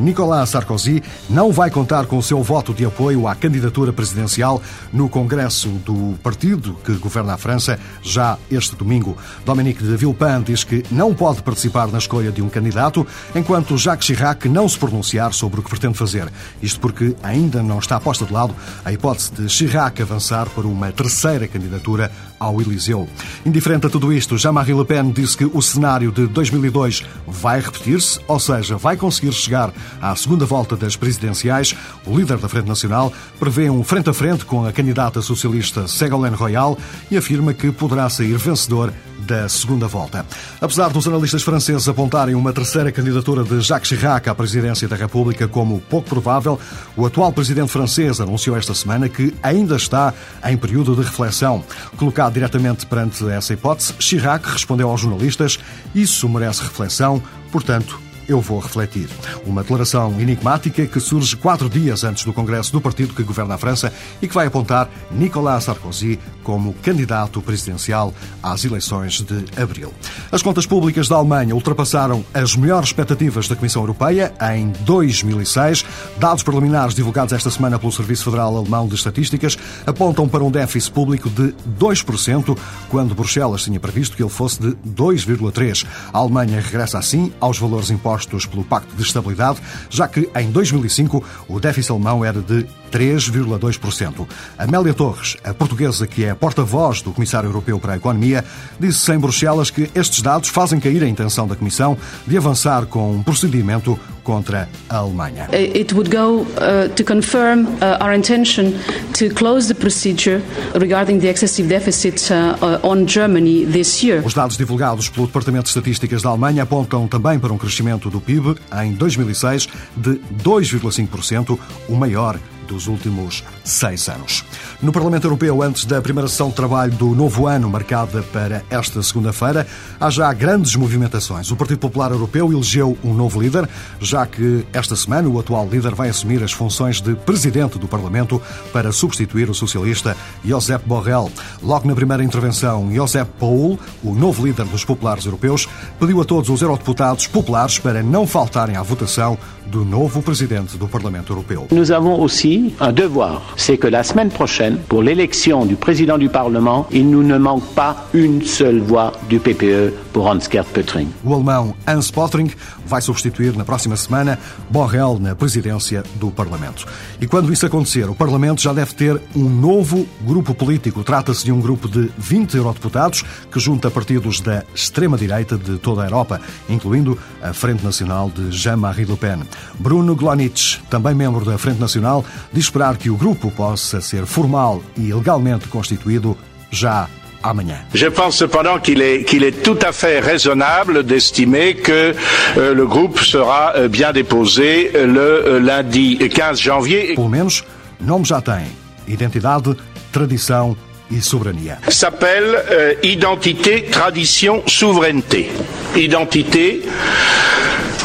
Nicolas 0.00 0.48
Sarkozy 0.48 1.00
não 1.30 1.52
vai 1.52 1.70
contar 1.70 2.06
com 2.06 2.18
o 2.18 2.22
seu 2.22 2.42
voto 2.42 2.74
de 2.74 2.84
apoio 2.84 3.28
à 3.28 3.36
candidatura 3.36 3.92
presidencial 3.92 4.60
no 4.92 5.08
Congresso 5.08 5.68
do 5.68 6.18
partido 6.24 6.76
que 6.84 6.92
governa 6.94 7.34
a 7.34 7.38
França 7.38 7.78
já 8.02 8.36
este 8.50 8.74
domingo. 8.74 9.16
Dominique 9.46 9.84
de 9.84 9.96
Villepin 9.96 10.42
diz 10.44 10.64
que 10.64 10.82
não 10.90 11.14
pode 11.14 11.40
participar 11.44 11.86
na 11.86 11.98
escolha 11.98 12.32
de 12.32 12.42
um 12.42 12.48
candidato 12.48 13.06
enquanto 13.32 13.78
Jacques 13.78 14.06
Chirac 14.06 14.48
não 14.48 14.68
se 14.68 14.76
pronunciar 14.76 15.32
sobre 15.32 15.60
o 15.60 15.62
que 15.62 15.70
pretende 15.70 15.96
fazer. 15.96 16.28
Isto 16.60 16.80
porque 16.80 17.14
ainda 17.22 17.62
não 17.62 17.78
está 17.78 18.00
posta 18.00 18.24
de 18.24 18.32
lado 18.32 18.56
a 18.84 18.92
hipótese 18.92 19.30
de 19.34 19.48
Chirac 19.48 20.02
avançar 20.02 20.48
para 20.48 20.66
uma 20.66 20.90
terceira 20.90 21.46
candidatura 21.46 22.10
ao 22.38 22.60
Eliseu. 22.60 23.08
Indiferente 23.44 23.86
a 23.86 23.90
tudo 23.90 24.12
isto, 24.12 24.36
Jean-Marie 24.36 24.74
Le 24.74 24.84
Pen 24.84 25.10
disse 25.10 25.36
que 25.36 25.44
o 25.44 25.62
cenário 25.62 26.10
de 26.10 26.26
2002 26.26 27.04
vai 27.26 27.60
repetir-se, 27.60 28.20
ou 28.26 28.38
seja, 28.38 28.76
vai 28.76 28.96
conseguir 28.96 29.32
chegar 29.32 29.72
à 30.00 30.14
segunda 30.16 30.44
volta 30.44 30.76
das 30.76 30.96
presidenciais. 30.96 31.74
O 32.06 32.16
líder 32.16 32.38
da 32.38 32.48
Frente 32.48 32.68
Nacional 32.68 33.12
prevê 33.38 33.70
um 33.70 33.82
frente 33.82 34.10
a 34.10 34.14
frente 34.14 34.44
com 34.44 34.64
a 34.64 34.72
candidata 34.72 35.20
socialista 35.22 35.86
Ségolène 35.88 36.36
Royal 36.36 36.78
e 37.10 37.16
afirma 37.16 37.54
que 37.54 37.70
poderá 37.72 38.08
sair 38.08 38.36
vencedor 38.36 38.92
da 39.20 39.48
segunda 39.48 39.86
volta. 39.86 40.24
Apesar 40.60 40.88
dos 40.90 41.06
analistas 41.06 41.42
franceses 41.42 41.88
apontarem 41.88 42.34
uma 42.34 42.52
terceira 42.52 42.92
candidatura 42.92 43.42
de 43.44 43.60
Jacques 43.60 43.88
Chirac 43.88 44.28
à 44.28 44.34
presidência 44.34 44.86
da 44.88 44.96
República 44.96 45.48
como 45.48 45.80
pouco 45.80 46.08
provável, 46.08 46.58
o 46.96 47.06
atual 47.06 47.32
presidente 47.32 47.70
francês 47.70 48.20
anunciou 48.20 48.56
esta 48.56 48.74
semana 48.74 49.08
que 49.08 49.34
ainda 49.42 49.76
está 49.76 50.12
em 50.44 50.56
período 50.56 50.94
de 50.94 51.02
reflexão. 51.02 51.64
Colocado 51.96 52.34
diretamente 52.34 52.86
perante 52.86 53.28
essa 53.28 53.52
hipótese, 53.52 53.94
Chirac 53.98 54.48
respondeu 54.48 54.88
aos 54.88 55.00
jornalistas: 55.00 55.58
Isso 55.94 56.28
merece 56.28 56.62
reflexão, 56.62 57.22
portanto, 57.50 57.98
eu 58.28 58.40
vou 58.40 58.58
refletir. 58.58 59.08
Uma 59.46 59.62
declaração 59.62 60.20
enigmática 60.20 60.86
que 60.86 61.00
surge 61.00 61.36
quatro 61.36 61.68
dias 61.68 62.04
antes 62.04 62.24
do 62.24 62.32
Congresso 62.32 62.72
do 62.72 62.80
partido 62.80 63.14
que 63.14 63.22
governa 63.22 63.54
a 63.54 63.58
França 63.58 63.92
e 64.22 64.28
que 64.28 64.34
vai 64.34 64.46
apontar 64.46 64.88
Nicolas 65.10 65.64
Sarkozy 65.64 66.18
como 66.42 66.74
candidato 66.74 67.40
presidencial 67.42 68.14
às 68.42 68.64
eleições 68.64 69.20
de 69.20 69.44
abril. 69.60 69.92
As 70.30 70.42
contas 70.42 70.66
públicas 70.66 71.08
da 71.08 71.16
Alemanha 71.16 71.54
ultrapassaram 71.54 72.24
as 72.32 72.56
melhores 72.56 72.88
expectativas 72.88 73.48
da 73.48 73.56
Comissão 73.56 73.82
Europeia 73.82 74.32
em 74.54 74.72
2006. 74.80 75.84
Dados 76.18 76.42
preliminares 76.42 76.94
divulgados 76.94 77.32
esta 77.32 77.50
semana 77.50 77.78
pelo 77.78 77.92
Serviço 77.92 78.24
Federal 78.24 78.56
Alemão 78.56 78.86
de 78.86 78.94
Estatísticas 78.94 79.56
apontam 79.86 80.28
para 80.28 80.44
um 80.44 80.50
déficit 80.50 80.92
público 80.92 81.28
de 81.30 81.54
2%, 81.78 82.56
quando 82.88 83.14
Bruxelas 83.14 83.64
tinha 83.64 83.80
previsto 83.80 84.16
que 84.16 84.22
ele 84.22 84.30
fosse 84.30 84.60
de 84.60 84.76
2,3%. 84.86 85.86
A 86.12 86.18
Alemanha 86.18 86.60
regressa 86.60 86.98
assim 86.98 87.32
aos 87.40 87.58
valores 87.58 87.90
impostos 87.90 88.13
impostos 88.14 88.46
pelo 88.46 88.64
Pacto 88.64 88.94
de 88.94 89.02
Estabilidade, 89.02 89.58
já 89.90 90.06
que 90.06 90.28
em 90.36 90.50
2005 90.50 91.22
o 91.48 91.60
déficit 91.60 91.92
alemão 91.92 92.24
era 92.24 92.40
de 92.40 92.66
3,2%. 92.92 94.26
Amélia 94.56 94.94
Torres, 94.94 95.36
a 95.42 95.52
portuguesa 95.52 96.06
que 96.06 96.24
é 96.24 96.32
porta-voz 96.32 97.02
do 97.02 97.10
Comissário 97.10 97.48
Europeu 97.48 97.80
para 97.80 97.94
a 97.94 97.96
Economia, 97.96 98.44
disse 98.78 99.10
em 99.10 99.18
Bruxelas 99.18 99.68
que 99.68 99.90
estes 99.94 100.22
dados 100.22 100.48
fazem 100.48 100.78
cair 100.78 101.02
a 101.02 101.08
intenção 101.08 101.48
da 101.48 101.56
Comissão 101.56 101.98
de 102.24 102.36
avançar 102.36 102.86
com 102.86 103.16
um 103.16 103.22
procedimento 103.22 103.98
contra 104.22 104.68
a 104.88 104.96
Alemanha. 104.96 105.48
It 105.52 105.92
would 105.94 106.08
go 106.10 106.42
uh, 106.42 106.88
to 106.94 107.04
confirm 107.04 107.66
uh, 107.66 108.02
our 108.02 108.14
intention 108.14 108.72
to 109.18 109.28
close 109.34 109.68
the 109.68 109.74
procedure 109.74 110.40
regarding 110.74 111.20
the 111.20 111.28
excessive 111.28 111.68
deficit 111.68 112.32
uh, 112.32 112.78
on 112.82 113.06
Germany 113.06 113.66
this 113.66 114.02
year. 114.02 114.22
Os 114.24 114.34
dados 114.34 114.56
divulgados 114.56 115.08
pelo 115.08 115.26
Departamento 115.26 115.64
de 115.64 115.70
Estatísticas 115.70 116.22
da 116.22 116.30
Alemanha 116.30 116.62
apontam 116.62 117.06
também 117.06 117.38
para 117.38 117.52
um 117.52 117.58
crescimento 117.58 118.03
do 118.10 118.20
PIB 118.20 118.56
em 118.82 118.92
2006 118.92 119.68
de 119.96 120.20
2,5%, 120.42 121.58
o 121.88 121.94
maior 121.94 122.38
dos 122.66 122.86
últimos 122.86 123.44
seis 123.64 124.08
anos. 124.08 124.44
No 124.82 124.92
Parlamento 124.92 125.26
Europeu, 125.26 125.62
antes 125.62 125.84
da 125.84 126.02
primeira 126.02 126.28
sessão 126.28 126.48
de 126.48 126.54
trabalho 126.54 126.92
do 126.92 127.14
novo 127.14 127.46
ano, 127.46 127.70
marcada 127.70 128.22
para 128.22 128.62
esta 128.68 129.02
segunda-feira, 129.02 129.66
há 129.98 130.10
já 130.10 130.32
grandes 130.32 130.74
movimentações. 130.76 131.50
O 131.50 131.56
Partido 131.56 131.78
Popular 131.78 132.10
Europeu 132.10 132.52
elegeu 132.52 132.98
um 133.02 133.14
novo 133.14 133.40
líder, 133.40 133.68
já 134.00 134.26
que 134.26 134.66
esta 134.72 134.94
semana 134.96 135.28
o 135.28 135.38
atual 135.38 135.66
líder 135.66 135.94
vai 135.94 136.08
assumir 136.08 136.42
as 136.42 136.52
funções 136.52 137.00
de 137.00 137.14
presidente 137.14 137.78
do 137.78 137.88
Parlamento 137.88 138.42
para 138.72 138.92
substituir 138.92 139.48
o 139.48 139.54
socialista 139.54 140.16
Josep 140.44 140.86
Borrell. 140.86 141.30
Logo 141.62 141.88
na 141.88 141.94
primeira 141.94 142.22
intervenção, 142.22 142.92
Josep 142.92 143.30
Paul, 143.38 143.78
o 144.02 144.12
novo 144.12 144.44
líder 144.44 144.66
dos 144.66 144.84
populares 144.84 145.24
europeus, 145.24 145.68
pediu 145.98 146.20
a 146.20 146.24
todos 146.24 146.50
os 146.50 146.60
eurodeputados 146.60 147.26
populares 147.26 147.78
para 147.78 148.02
não 148.02 148.26
faltarem 148.26 148.76
à 148.76 148.82
votação 148.82 149.38
do 149.66 149.84
novo 149.84 150.22
presidente 150.22 150.76
do 150.76 150.86
Parlamento 150.86 151.32
Europeu. 151.32 151.68
Nous 151.70 151.90
avons 151.90 152.20
aussi 152.20 152.74
un 152.80 152.92
devoir, 152.92 153.42
c'est 153.56 153.78
que 153.78 153.88
la 153.88 154.02
semaine 154.04 154.30
prochaine, 154.30 154.63
pour 154.88 155.02
l'élection 155.02 155.64
du 155.64 155.76
président 155.76 156.18
du 156.18 156.28
Parlement, 156.28 156.86
il 156.90 157.08
nous 157.10 157.22
ne 157.22 157.38
manque 157.38 157.66
pas 157.74 158.06
une 158.12 158.42
seule 158.44 158.80
voix 158.80 159.12
du 159.28 159.38
PPE 159.38 159.92
pour 160.12 160.26
Hans-Gert 160.26 160.66
Pöttering. 160.66 161.08
O 161.24 161.34
alemão 161.34 161.74
Hans 161.86 162.10
Pöttering 162.10 162.50
vai 162.86 163.00
substituir 163.00 163.56
na 163.56 163.64
próxima 163.64 163.96
semana 163.96 164.38
Borrell 164.70 165.18
na 165.18 165.34
presidência 165.34 166.04
do 166.16 166.30
Parlamento. 166.30 166.86
E 167.20 167.26
quando 167.26 167.52
isso 167.52 167.66
acontecer, 167.66 168.08
o 168.08 168.14
Parlamento 168.14 168.62
já 168.62 168.72
deve 168.72 168.94
ter 168.94 169.20
um 169.34 169.48
novo 169.48 170.06
grupo 170.22 170.54
político. 170.54 171.02
Trata-se 171.02 171.44
de 171.44 171.52
um 171.52 171.60
grupo 171.60 171.88
de 171.88 172.10
20 172.16 172.56
eurodeputados 172.56 173.24
que 173.50 173.58
junta 173.58 173.90
partidos 173.90 174.40
da 174.40 174.62
extrema-direita 174.74 175.58
de 175.58 175.78
toda 175.78 176.02
a 176.02 176.06
Europa, 176.06 176.40
incluindo 176.68 177.18
a 177.42 177.52
Frente 177.52 177.84
Nacional 177.84 178.30
de 178.30 178.50
Jean-Marie 178.50 179.06
Le 179.06 179.16
Pen. 179.16 179.40
Bruno 179.78 180.14
Glonitsch, 180.14 180.80
também 180.88 181.14
membro 181.14 181.44
da 181.44 181.58
Frente 181.58 181.80
Nacional, 181.80 182.24
diz 182.52 182.64
esperar 182.64 182.96
que 182.96 183.10
o 183.10 183.16
grupo 183.16 183.50
possa 183.50 184.00
ser 184.00 184.26
formal 184.54 184.82
e 184.96 185.12
legalmente 185.12 185.68
constituído 185.68 186.36
já 186.70 187.08
amanhã. 187.42 187.84
Je 187.92 188.08
pense 188.10 188.38
cependant 188.38 188.78
qu'il 188.78 189.02
est, 189.02 189.24
qu'il 189.24 189.42
est 189.42 189.62
tout 189.62 189.78
à 189.82 189.92
fait 189.92 190.20
raisonnable 190.20 191.02
d'estimer 191.02 191.74
que 191.74 192.14
euh, 192.56 192.74
le 192.74 192.86
groupe 192.86 193.18
sera 193.20 193.74
euh, 193.74 193.88
bien 193.88 194.12
déposé 194.12 194.92
euh, 194.94 195.06
le 195.06 195.58
lundi 195.58 196.18
15 196.18 196.58
janvier. 196.58 197.14
Pelo 197.14 197.28
menos, 197.28 197.64
nome 198.00 198.24
já 198.24 198.40
tem. 198.40 198.64
Identidade, 199.06 199.76
tradição 200.10 200.76
e 201.10 201.20
soberania. 201.20 201.78
S'appelle 201.88 202.56
euh, 202.70 202.94
Identité, 203.02 203.82
Tradition, 203.90 204.62
Souveraineté. 204.66 205.50
Identité 205.94 206.80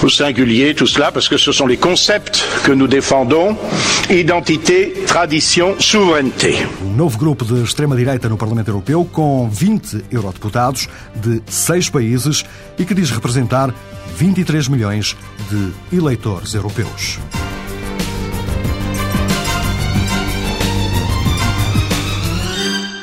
au 0.03 0.10
singulier, 0.10 0.74
tout 0.74 0.88
cela, 0.88 1.12
parce 1.12 1.27
que 1.27 1.38
ce 1.38 1.51
sont 1.51 1.68
les 1.68 1.77
concepts 1.77 2.44
que 2.63 2.72
nous 2.72 2.88
défendons. 2.88 3.58
Identité, 4.10 4.94
tradition, 5.06 5.75
souveraineté. 5.79 6.56
Um 6.84 6.96
novo 6.96 7.18
grupo 7.18 7.46
de 7.46 7.62
extrema-direita 7.62 8.29
no 8.29 8.38
Parlamento 8.38 8.70
Europeu, 8.70 9.06
com 9.06 9.50
20 9.50 10.06
eurodeputados 10.12 10.88
de 11.15 11.41
seis 11.48 11.89
países 11.89 12.44
e 12.77 12.86
que 12.86 12.94
diz 12.94 13.12
representar 13.12 13.74
23 14.18 14.68
milhões 14.68 15.15
de 15.50 15.98
eleitores 15.98 16.53
europeus. 16.53 17.20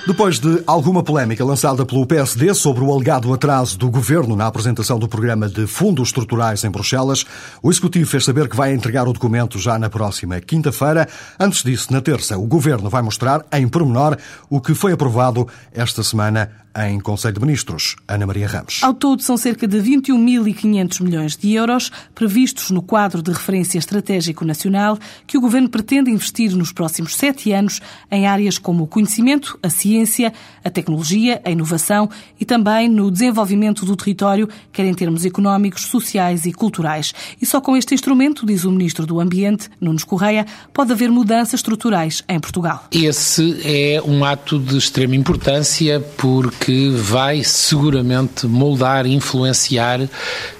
Depois 0.07 0.39
de 0.39 0.63
alguma 0.69 1.03
polémica 1.03 1.45
lançada 1.45 1.85
pelo 1.85 2.07
PSD 2.07 2.55
sobre 2.55 2.85
o 2.85 2.95
alegado 2.95 3.35
atraso 3.35 3.77
do 3.77 3.91
governo 3.91 4.37
na 4.37 4.47
apresentação 4.47 5.01
do 5.01 5.09
programa 5.09 5.49
de 5.49 5.67
fundos 5.67 6.11
estruturais 6.11 6.63
em 6.63 6.71
Bruxelas, 6.71 7.27
o 7.61 7.73
Executivo 7.73 8.09
fez 8.09 8.25
saber 8.25 8.49
que 8.49 8.57
vai 8.57 8.73
entregar 8.73 9.09
o 9.09 9.13
documento 9.13 9.59
já 9.59 9.77
na 9.81 9.91
próxima 9.91 10.41
quinta-feira. 10.41 11.09
Antes 11.41 11.65
disso, 11.65 11.93
na 11.93 12.01
terça, 12.01 12.39
o 12.39 12.47
governo 12.47 12.89
vai 12.89 13.03
mostrar 13.03 13.45
em 13.53 13.67
pormenor 13.67 14.17
o 14.49 14.61
que 14.61 14.77
foi 14.77 14.93
aprovado 14.93 15.49
esta 15.75 16.05
semana 16.05 16.53
em 16.77 17.01
Conselho 17.01 17.35
de 17.35 17.41
Ministros. 17.41 17.97
Ana 18.07 18.27
Maria 18.27 18.47
Ramos. 18.47 18.81
Ao 18.83 18.93
todo, 18.93 19.23
são 19.23 19.37
cerca 19.37 19.67
de 19.67 19.79
21.500 19.79 21.03
milhões 21.03 21.37
de 21.37 21.53
euros 21.53 21.91
previstos 22.15 22.71
no 22.71 22.83
quadro 22.83 23.23
de 23.23 23.31
referência 23.31 23.79
estratégico 23.79 24.45
nacional 24.45 24.99
que 25.27 25.39
o 25.39 25.41
Governo 25.41 25.69
pretende 25.69 26.11
investir 26.11 26.55
nos 26.55 26.73
próximos 26.73 27.15
sete 27.15 27.53
anos 27.53 27.81
em 28.11 28.27
áreas 28.27 28.59
como 28.59 28.85
o 28.85 28.87
conhecimento, 28.87 29.59
a 29.63 29.71
ciência, 29.71 30.33
a 30.65 30.71
tecnologia, 30.71 31.41
a 31.45 31.51
inovação 31.51 32.09
e 32.39 32.45
também 32.45 32.89
no 32.89 33.11
desenvolvimento 33.11 33.85
do 33.85 33.97
território, 33.97 34.49
quer 34.73 34.85
em 34.85 34.95
termos 34.95 35.25
económicos, 35.25 35.87
sociais 35.87 36.45
e 36.45 36.53
culturais. 36.53 37.15
E 37.41 37.47
só 37.47 37.61
com 37.61 37.77
este 37.77 37.95
instrumento, 37.95 38.45
diz 38.45 38.65
o 38.65 38.71
Ministro 38.71 39.07
do 39.07 39.21
Ambiente, 39.21 39.69
Nunes 39.81 40.05
Correia, 40.05 40.47
pode 40.73 40.93
haver 40.93 41.11
mudanças 41.11 41.55
estruturais 41.55 42.23
em 42.29 42.39
Portugal. 42.39 42.85
Esse 42.93 43.61
é 43.65 44.03
um 44.03 44.25
ato 44.25 44.59
de 44.59 44.77
extrema 44.77 45.15
importância 45.15 46.01
porque 46.17 46.66
que 46.67 46.89
vai 46.89 47.45
seguramente 47.45 48.45
moldar, 48.45 49.07
influenciar, 49.07 50.01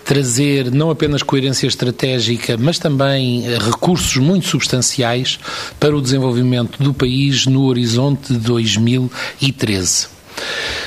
trazer 0.05 0.71
não 0.71 0.89
apenas 0.89 1.21
coerência 1.21 1.67
estratégica, 1.67 2.57
mas 2.57 2.79
também 2.79 3.45
eh, 3.45 3.59
recursos 3.59 4.17
muito 4.19 4.47
substanciais 4.47 5.41
para 5.81 5.97
o 5.97 6.01
desenvolvimento 6.01 6.81
do 6.81 6.95
país 6.95 7.45
no 7.47 7.65
horizonte 7.65 8.33
de 8.33 8.39
2013. 8.39 10.07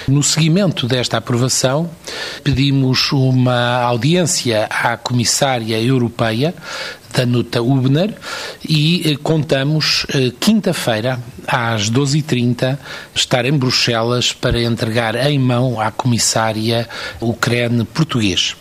No 0.08 0.24
seguimento 0.24 0.88
desta 0.88 1.18
aprovação, 1.18 1.90
pedimos 2.42 3.12
uma 3.12 3.82
audiência 3.82 4.68
à 4.70 4.96
Comissária 4.96 5.82
Europeia, 5.82 6.56
Danuta 7.14 7.62
Hubner, 7.62 8.16
e 8.64 9.02
eh, 9.06 9.18
contamos 9.22 10.06
eh, 10.14 10.32
quinta-feira, 10.40 11.20
às 11.50 11.90
12h30, 11.90 12.78
estar 13.16 13.46
em 13.46 13.58
Bruxelas 13.58 14.32
para 14.32 14.62
entregar 14.62 15.16
em 15.16 15.40
mão 15.40 15.82
à 15.82 15.90
Comissária 15.90 16.88
o 17.20 17.34
CREN 17.34 17.86
português. 17.86 18.56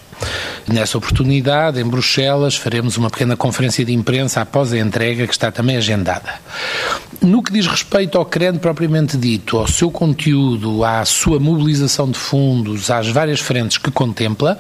Nessa 0.66 0.98
oportunidade, 0.98 1.80
em 1.80 1.84
Bruxelas, 1.84 2.56
faremos 2.56 2.96
uma 2.96 3.10
pequena 3.10 3.36
conferência 3.36 3.84
de 3.84 3.92
imprensa 3.92 4.40
após 4.40 4.72
a 4.72 4.78
entrega 4.78 5.26
que 5.26 5.32
está 5.32 5.50
também 5.50 5.76
agendada. 5.76 6.34
No 7.22 7.42
que 7.42 7.52
diz 7.52 7.66
respeito 7.66 8.18
ao 8.18 8.24
CREN 8.24 8.58
propriamente 8.58 9.16
dito, 9.16 9.56
ao 9.56 9.66
seu 9.66 9.90
conteúdo, 9.90 10.84
à 10.84 11.04
sua 11.04 11.40
mobilização 11.40 12.10
de 12.10 12.18
fundos, 12.18 12.90
às 12.90 13.08
várias 13.08 13.40
frentes 13.40 13.78
que 13.78 13.90
contempla, 13.90 14.58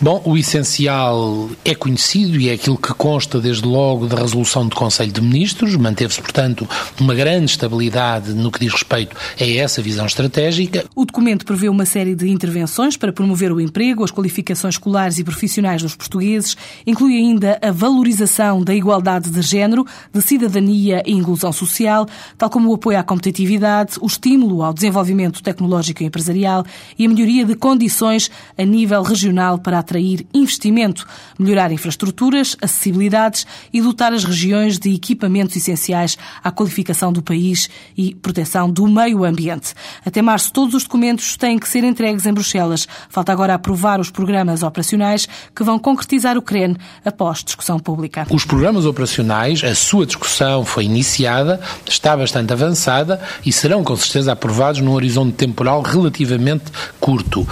bom, 0.00 0.22
o 0.24 0.36
essencial 0.36 1.50
é 1.64 1.74
conhecido 1.74 2.38
e 2.38 2.50
é 2.50 2.52
aquilo 2.52 2.76
que 2.76 2.92
consta 2.94 3.40
desde 3.40 3.66
logo 3.66 4.06
da 4.06 4.16
resolução 4.16 4.66
do 4.66 4.76
Conselho 4.76 5.10
de 5.10 5.20
Ministros, 5.20 5.74
manteve-se, 5.76 6.20
portanto, 6.20 6.68
uma 7.00 7.14
grande 7.14 7.50
estabilidade 7.52 8.32
no 8.32 8.50
que 8.50 8.60
diz 8.60 8.72
respeito 8.72 9.16
a 9.40 9.44
essa 9.44 9.82
visão 9.82 10.06
estratégica. 10.06 10.84
O 10.94 11.04
documento 11.04 11.44
prevê 11.44 11.68
uma 11.68 11.84
série 11.84 12.14
de 12.14 12.28
intervenções 12.28 12.96
para 12.96 13.12
promover 13.12 13.52
o 13.52 13.60
emprego, 13.60 14.04
as 14.04 14.12
qualificações 14.12 14.76
escolares 14.88 15.18
e 15.18 15.24
profissionais 15.24 15.82
dos 15.82 15.94
portugueses, 15.94 16.56
inclui 16.86 17.16
ainda 17.16 17.58
a 17.62 17.70
valorização 17.70 18.62
da 18.62 18.74
igualdade 18.74 19.30
de 19.30 19.42
género, 19.42 19.84
de 20.12 20.22
cidadania 20.22 21.02
e 21.06 21.12
inclusão 21.12 21.52
social, 21.52 22.06
tal 22.38 22.48
como 22.48 22.70
o 22.70 22.74
apoio 22.74 22.98
à 22.98 23.02
competitividade, 23.02 23.98
o 24.00 24.06
estímulo 24.06 24.62
ao 24.62 24.72
desenvolvimento 24.72 25.42
tecnológico 25.42 26.02
e 26.02 26.06
empresarial 26.06 26.64
e 26.98 27.04
a 27.04 27.08
melhoria 27.08 27.44
de 27.44 27.54
condições 27.54 28.30
a 28.56 28.64
nível 28.64 29.02
regional 29.02 29.58
para 29.58 29.78
atrair 29.78 30.26
investimento, 30.32 31.06
melhorar 31.38 31.70
infraestruturas, 31.70 32.56
acessibilidades 32.62 33.46
e 33.72 33.82
dotar 33.82 34.12
as 34.12 34.24
regiões 34.24 34.78
de 34.78 34.94
equipamentos 34.94 35.54
essenciais 35.56 36.16
à 36.42 36.50
qualificação 36.50 37.12
do 37.12 37.22
país 37.22 37.68
e 37.96 38.14
proteção 38.14 38.70
do 38.70 38.86
meio 38.86 39.24
ambiente. 39.24 39.74
Até 40.04 40.22
março, 40.22 40.52
todos 40.52 40.74
os 40.74 40.84
documentos 40.84 41.36
têm 41.36 41.58
que 41.58 41.68
ser 41.68 41.84
entregues 41.84 42.24
em 42.24 42.32
Bruxelas. 42.32 42.88
Falta 43.10 43.32
agora 43.32 43.54
aprovar 43.54 44.00
os 44.00 44.10
programas 44.10 44.62
operacionais 44.62 44.77
que 45.54 45.64
vão 45.64 45.78
concretizar 45.78 46.36
o 46.36 46.42
CREN 46.42 46.76
após 47.04 47.42
discussão 47.42 47.78
pública. 47.78 48.26
Os 48.30 48.44
programas 48.44 48.84
operacionais, 48.84 49.62
a 49.64 49.74
sua 49.74 50.06
discussão 50.06 50.64
foi 50.64 50.84
iniciada, 50.84 51.60
está 51.86 52.16
bastante 52.16 52.52
avançada 52.52 53.20
e 53.44 53.52
serão 53.52 53.82
com 53.82 53.96
certeza 53.96 54.32
aprovados 54.32 54.80
num 54.80 54.92
horizonte 54.92 55.34
temporal 55.34 55.82
relativamente 55.82 56.64
curto. 57.00 57.46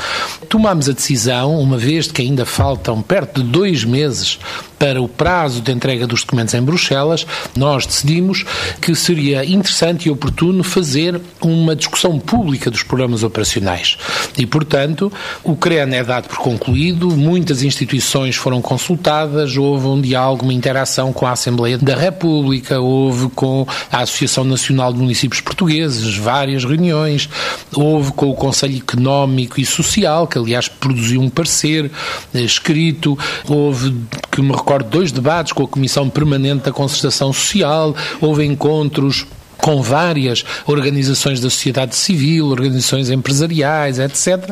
Tomámos 0.49 0.88
a 0.88 0.92
decisão, 0.92 1.59
uma 1.59 1.76
vez 1.76 2.11
que 2.11 2.23
ainda 2.23 2.45
faltam 2.45 3.02
perto 3.02 3.42
de 3.42 3.49
dois 3.49 3.85
meses 3.85 4.38
para 4.78 5.00
o 5.00 5.09
prazo 5.09 5.61
de 5.61 5.73
entrega 5.73 6.06
dos 6.06 6.21
documentos 6.21 6.54
em 6.54 6.62
Bruxelas, 6.62 7.26
nós 7.56 7.87
decidimos 7.87 8.45
que 8.80 8.95
seria 8.95 9.45
interessante 9.45 10.06
e 10.06 10.11
oportuno 10.11 10.62
fazer 10.62 11.21
uma 11.40 11.75
discussão 11.75 12.18
pública 12.18 12.71
dos 12.71 12.83
programas 12.83 13.23
operacionais. 13.23 13.97
E, 14.37 14.45
portanto, 14.45 15.11
o 15.42 15.56
CREN 15.56 15.95
é 15.95 16.04
dado 16.04 16.28
por 16.28 16.38
concluído, 16.38 17.09
muitas 17.18 17.62
instituições 17.62 18.37
foram 18.37 18.61
consultadas, 18.61 19.56
houve 19.56 19.87
um 19.87 20.00
diálogo, 20.00 20.44
uma 20.44 20.52
interação 20.52 21.12
com 21.12 21.26
a 21.26 21.32
Assembleia 21.32 21.78
da 21.78 21.94
República, 21.94 22.80
houve 22.80 23.28
com 23.30 23.66
a 23.90 24.00
Associação 24.00 24.44
Nacional 24.44 24.92
de 24.92 24.99
Municípios 24.99 25.40
Portugueses, 25.40 26.16
várias 26.16 26.64
reuniões, 26.64 27.28
houve 27.75 28.12
com 28.12 28.30
o 28.30 28.35
Conselho 28.35 28.76
Económico 28.76 29.61
e 29.61 29.64
Social, 29.64 30.26
que 30.26 30.38
aliás 30.38 30.68
produziu 30.68 31.20
um 31.20 31.28
parecer 31.28 31.90
eh, 32.35 32.40
escrito, 32.40 33.18
houve 33.49 33.94
que 34.30 34.42
me 34.42 34.52
recordo 34.52 34.88
dois 34.90 35.11
debates 35.12 35.52
com 35.52 35.64
a 35.64 35.68
Comissão 35.68 36.08
Permanente 36.11 36.64
da 36.64 36.73
Concertação 36.73 37.32
Social, 37.32 37.94
houve 38.20 38.44
encontros 38.44 39.26
com 39.66 39.82
várias 39.82 40.44
organizações 40.64 41.40
da 41.40 41.50
sociedade 41.50 41.96
civil, 41.96 42.46
organizações 42.46 43.11
empresariais, 43.11 43.99
etc. 43.99 44.49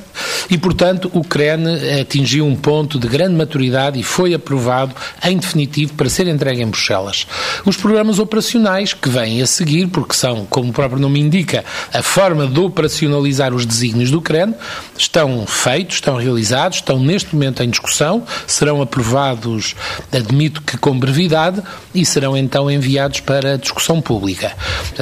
E, 0.51 0.59
portanto, 0.59 1.09
o 1.15 1.23
CREN 1.23 2.01
atingiu 2.01 2.45
um 2.45 2.57
ponto 2.57 2.99
de 2.99 3.07
grande 3.07 3.37
maturidade 3.37 3.97
e 4.01 4.03
foi 4.03 4.35
aprovado 4.35 4.93
em 5.25 5.39
definitivo 5.39 5.95
para 5.95 6.09
ser 6.11 6.27
entregue 6.27 6.63
em 6.63 6.67
Bruxelas. 6.67 7.29
Os 7.65 7.77
programas 7.77 8.19
operacionais 8.19 8.93
que 8.93 9.09
vêm 9.09 9.41
a 9.41 9.47
seguir, 9.47 9.87
porque 9.87 10.15
são, 10.15 10.47
como 10.47 10.71
o 10.71 10.73
próprio 10.73 11.01
nome 11.01 11.21
indica, 11.21 11.65
a 11.93 12.03
forma 12.03 12.49
de 12.49 12.59
operacionalizar 12.59 13.55
os 13.55 13.65
desígnios 13.65 14.11
do 14.11 14.21
CREN, 14.21 14.53
estão 14.99 15.47
feitos, 15.47 15.99
estão 15.99 16.17
realizados, 16.17 16.79
estão 16.79 16.99
neste 16.99 17.33
momento 17.33 17.63
em 17.63 17.71
discussão, 17.71 18.25
serão 18.49 18.83
aprovados, 18.83 19.77
admito 20.11 20.61
que 20.61 20.77
com 20.77 20.99
brevidade, 20.99 21.63
e 21.95 22.05
serão 22.05 22.37
então 22.37 22.69
enviados 22.69 23.21
para 23.21 23.57
discussão 23.57 24.01
pública. 24.01 24.53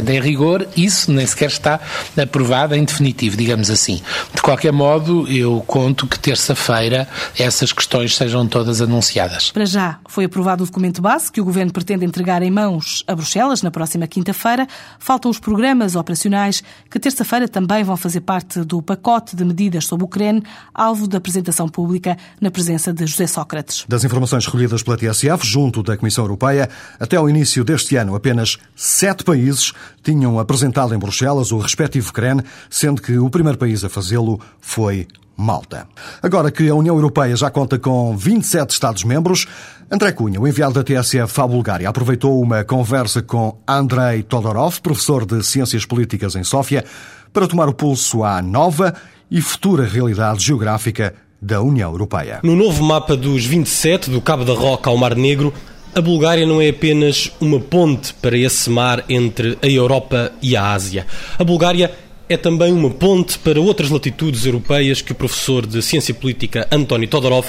Portanto, 0.02 0.10
em 0.10 0.20
rigor, 0.20 0.66
isso 0.76 1.12
nem 1.12 1.24
sequer 1.26 1.48
está 1.48 1.80
aprovado 2.20 2.74
em 2.74 2.84
definitivo, 2.84 3.36
digamos 3.36 3.70
assim. 3.70 4.02
De 4.34 4.42
qualquer 4.42 4.72
modo, 4.72 5.28
eu 5.28 5.62
conto 5.66 6.06
que 6.06 6.18
terça-feira 6.18 7.08
essas 7.38 7.72
questões 7.72 8.16
sejam 8.16 8.46
todas 8.46 8.80
anunciadas. 8.80 9.52
Para 9.52 9.64
já, 9.64 9.98
foi 10.08 10.24
aprovado 10.24 10.64
o 10.64 10.66
documento 10.66 11.00
base 11.00 11.30
que 11.30 11.40
o 11.40 11.44
Governo 11.44 11.72
pretende 11.72 12.04
entregar 12.04 12.42
em 12.42 12.50
mãos 12.50 13.04
a 13.06 13.14
Bruxelas 13.14 13.62
na 13.62 13.70
próxima 13.70 14.06
quinta-feira. 14.06 14.66
Faltam 14.98 15.30
os 15.30 15.38
programas 15.38 15.94
operacionais 15.94 16.62
que 16.90 16.98
terça-feira 16.98 17.48
também 17.48 17.84
vão 17.84 17.96
fazer 17.96 18.22
parte 18.22 18.60
do 18.64 18.82
pacote 18.82 19.36
de 19.36 19.44
medidas 19.44 19.86
sobre 19.86 20.04
o 20.04 20.08
CREN, 20.08 20.42
alvo 20.74 21.06
da 21.06 21.18
apresentação 21.18 21.68
pública 21.68 22.16
na 22.40 22.50
presença 22.50 22.92
de 22.92 23.06
José 23.06 23.26
Sócrates. 23.26 23.84
Das 23.88 24.02
informações 24.02 24.44
recolhidas 24.46 24.82
pela 24.82 24.96
TSF, 24.96 25.46
junto 25.46 25.82
da 25.82 25.96
Comissão 25.96 26.24
Europeia, 26.24 26.68
até 26.98 27.16
ao 27.16 27.28
início 27.28 27.62
deste 27.64 27.94
ano, 27.96 28.16
apenas 28.16 28.58
sete 28.74 29.22
países 29.22 29.72
tinham 30.02 30.38
apresentado 30.38 30.94
em 30.94 30.98
Bruxelas 30.98 31.52
o 31.52 31.58
respectivo 31.58 32.12
CREN, 32.12 32.40
sendo 32.70 33.00
que 33.02 33.18
o 33.18 33.30
primeiro 33.30 33.58
país 33.58 33.84
a 33.84 33.88
fazê-lo 33.88 34.40
foi 34.60 35.06
Malta. 35.36 35.88
Agora 36.22 36.50
que 36.50 36.68
a 36.68 36.74
União 36.74 36.94
Europeia 36.94 37.34
já 37.36 37.50
conta 37.50 37.78
com 37.78 38.16
27 38.16 38.70
Estados-membros, 38.70 39.46
André 39.90 40.12
Cunha, 40.12 40.40
o 40.40 40.46
enviado 40.46 40.74
da 40.74 40.84
TSF 40.84 41.40
à 41.40 41.46
Bulgária, 41.46 41.88
aproveitou 41.88 42.40
uma 42.40 42.64
conversa 42.64 43.22
com 43.22 43.58
Andrei 43.66 44.22
Todorov, 44.22 44.80
professor 44.80 45.26
de 45.26 45.42
Ciências 45.42 45.84
Políticas 45.84 46.34
em 46.36 46.44
Sófia, 46.44 46.84
para 47.32 47.46
tomar 47.46 47.68
o 47.68 47.74
pulso 47.74 48.24
à 48.24 48.40
nova 48.40 48.94
e 49.30 49.40
futura 49.40 49.84
realidade 49.84 50.44
geográfica 50.44 51.14
da 51.40 51.60
União 51.60 51.90
Europeia. 51.90 52.38
No 52.42 52.54
novo 52.54 52.84
mapa 52.84 53.16
dos 53.16 53.44
27, 53.44 54.10
do 54.10 54.20
Cabo 54.20 54.44
da 54.44 54.54
Roca 54.54 54.88
ao 54.88 54.96
Mar 54.96 55.16
Negro, 55.16 55.52
a 55.94 56.00
Bulgária 56.00 56.46
não 56.46 56.60
é 56.60 56.70
apenas 56.70 57.30
uma 57.38 57.60
ponte 57.60 58.14
para 58.14 58.36
esse 58.36 58.70
mar 58.70 59.04
entre 59.08 59.58
a 59.60 59.66
Europa 59.66 60.32
e 60.40 60.56
a 60.56 60.72
Ásia. 60.72 61.06
A 61.38 61.44
Bulgária 61.44 61.92
é 62.28 62.36
também 62.36 62.72
uma 62.72 62.88
ponte 62.88 63.38
para 63.38 63.60
outras 63.60 63.90
latitudes 63.90 64.46
europeias 64.46 65.02
que 65.02 65.12
o 65.12 65.14
professor 65.14 65.66
de 65.66 65.82
Ciência 65.82 66.14
Política 66.14 66.66
António 66.72 67.08
Todorov 67.08 67.46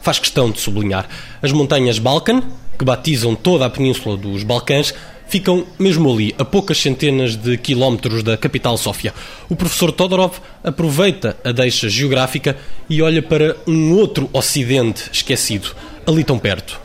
faz 0.00 0.18
questão 0.18 0.50
de 0.50 0.58
sublinhar. 0.58 1.06
As 1.42 1.52
montanhas 1.52 1.98
Balkan, 1.98 2.42
que 2.78 2.84
batizam 2.84 3.34
toda 3.34 3.66
a 3.66 3.70
península 3.70 4.16
dos 4.16 4.42
Balcãs, 4.42 4.94
ficam 5.28 5.66
mesmo 5.78 6.10
ali, 6.10 6.34
a 6.38 6.46
poucas 6.46 6.78
centenas 6.78 7.36
de 7.36 7.58
quilómetros 7.58 8.22
da 8.22 8.38
capital 8.38 8.78
Sófia. 8.78 9.12
O 9.50 9.56
professor 9.56 9.92
Todorov 9.92 10.38
aproveita 10.64 11.36
a 11.44 11.52
deixa 11.52 11.90
geográfica 11.90 12.56
e 12.88 13.02
olha 13.02 13.22
para 13.22 13.54
um 13.66 13.92
outro 13.92 14.30
ocidente 14.32 15.10
esquecido, 15.12 15.74
ali 16.06 16.24
tão 16.24 16.38
perto. 16.38 16.81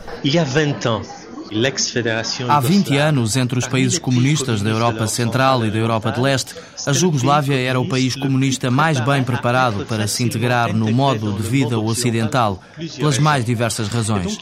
Há 2.50 2.60
20 2.60 2.98
anos, 2.98 3.38
entre 3.38 3.58
os 3.58 3.68
países 3.68 3.98
comunistas 4.00 4.62
da 4.62 4.70
Europa 4.70 5.08
Central 5.08 5.66
e 5.66 5.72
da 5.72 5.78
Europa 5.78 6.12
de 6.12 6.20
Leste, 6.20 6.54
a 6.88 6.94
Jugoslávia 6.94 7.60
era 7.60 7.78
o 7.78 7.86
país 7.86 8.16
comunista 8.16 8.72
mais 8.72 8.98
bem 9.02 9.22
preparado 9.22 9.86
para 9.86 10.08
se 10.08 10.24
integrar 10.24 10.74
no 10.74 10.90
modo 10.90 11.34
de 11.34 11.44
vida 11.44 11.78
ocidental, 11.78 12.64
pelas 12.96 13.20
mais 13.20 13.44
diversas 13.44 13.90
razões. 13.90 14.40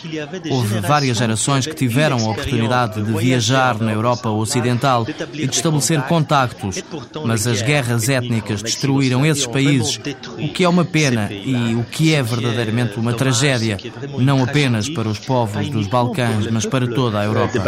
Houve 0.52 0.80
várias 0.80 1.18
gerações 1.18 1.66
que 1.66 1.74
tiveram 1.74 2.18
a 2.18 2.30
oportunidade 2.30 3.02
de 3.02 3.12
viajar 3.14 3.80
na 3.80 3.92
Europa 3.92 4.30
Ocidental 4.30 5.08
e 5.34 5.48
de 5.48 5.56
estabelecer 5.56 6.04
contactos, 6.04 6.84
mas 7.26 7.48
as 7.48 7.64
guerras 7.64 8.10
étnicas 8.10 8.62
destruíram 8.62 9.26
esses 9.26 9.48
países, 9.48 10.00
o 10.38 10.48
que 10.50 10.64
é 10.64 10.70
uma 10.70 10.86
pena 10.86 11.32
e 11.32 11.74
o 11.74 11.84
que 11.84 12.14
é 12.14 12.22
verdadeiramente 12.22 13.00
uma 13.00 13.14
tragédia, 13.14 13.80
não 14.20 14.44
apenas 14.44 14.88
para 14.88 15.10
os 15.10 15.18
povos 15.18 15.68
dos 15.70 15.88
Balcãs, 15.88 16.46
mas 16.52 16.68
para 16.68 16.88
toda 16.88 17.20
a 17.20 17.26
Europa. 17.26 17.60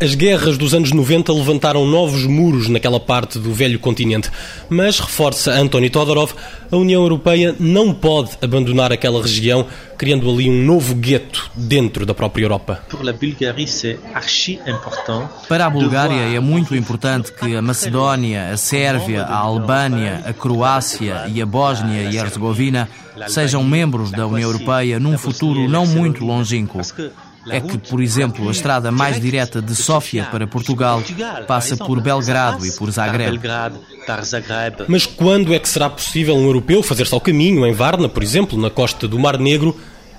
As 0.00 0.14
guerras 0.16 0.58
dos 0.58 0.74
anos 0.74 0.90
90 0.90 1.32
levantaram 1.32 1.86
novos 1.86 2.23
muros 2.26 2.68
naquela 2.68 3.00
parte 3.00 3.38
do 3.38 3.52
velho 3.52 3.78
continente, 3.78 4.30
mas, 4.68 4.98
reforça 4.98 5.52
António 5.52 5.90
Todorov, 5.90 6.32
a 6.70 6.76
União 6.76 7.02
Europeia 7.02 7.54
não 7.58 7.94
pode 7.94 8.30
abandonar 8.42 8.92
aquela 8.92 9.22
região, 9.22 9.66
criando 9.96 10.28
ali 10.28 10.50
um 10.50 10.64
novo 10.64 10.94
gueto 10.94 11.50
dentro 11.54 12.04
da 12.04 12.14
própria 12.14 12.44
Europa. 12.44 12.82
Para 15.48 15.66
a 15.66 15.70
Bulgária 15.70 16.36
é 16.36 16.40
muito 16.40 16.74
importante 16.74 17.32
que 17.32 17.54
a 17.54 17.62
Macedónia, 17.62 18.50
a 18.50 18.56
Sérvia, 18.56 19.22
a 19.22 19.36
Albânia, 19.36 20.22
a 20.26 20.32
Croácia 20.32 21.26
e 21.32 21.40
a 21.40 21.46
Bósnia 21.46 22.10
e 22.10 22.16
Herzegovina 22.16 22.88
sejam 23.28 23.62
membros 23.62 24.10
da 24.10 24.26
União 24.26 24.48
Europeia 24.48 24.98
num 24.98 25.16
futuro 25.16 25.68
não 25.68 25.86
muito 25.86 26.24
longínquo. 26.24 26.80
É 27.50 27.60
que, 27.60 27.78
por 27.78 28.02
exemplo, 28.02 28.48
a 28.48 28.52
estrada 28.52 28.90
mais 28.90 29.20
direta 29.20 29.60
de 29.60 29.74
Sófia 29.74 30.24
para 30.30 30.46
Portugal 30.46 31.02
passa 31.46 31.76
por 31.76 32.00
Belgrado 32.00 32.66
e 32.66 32.72
por 32.72 32.90
Zagreb. 32.90 33.40
Mas 34.88 35.06
quando 35.06 35.52
é 35.52 35.58
que 35.58 35.68
será 35.68 35.88
possível 35.90 36.36
um 36.36 36.44
europeu 36.44 36.82
fazer-se 36.82 37.14
ao 37.14 37.20
caminho, 37.20 37.66
em 37.66 37.72
Varna, 37.72 38.08
por 38.08 38.22
exemplo, 38.22 38.58
na 38.58 38.70
costa 38.70 39.06
do 39.06 39.18
Mar 39.18 39.38
Negro, 39.38 39.76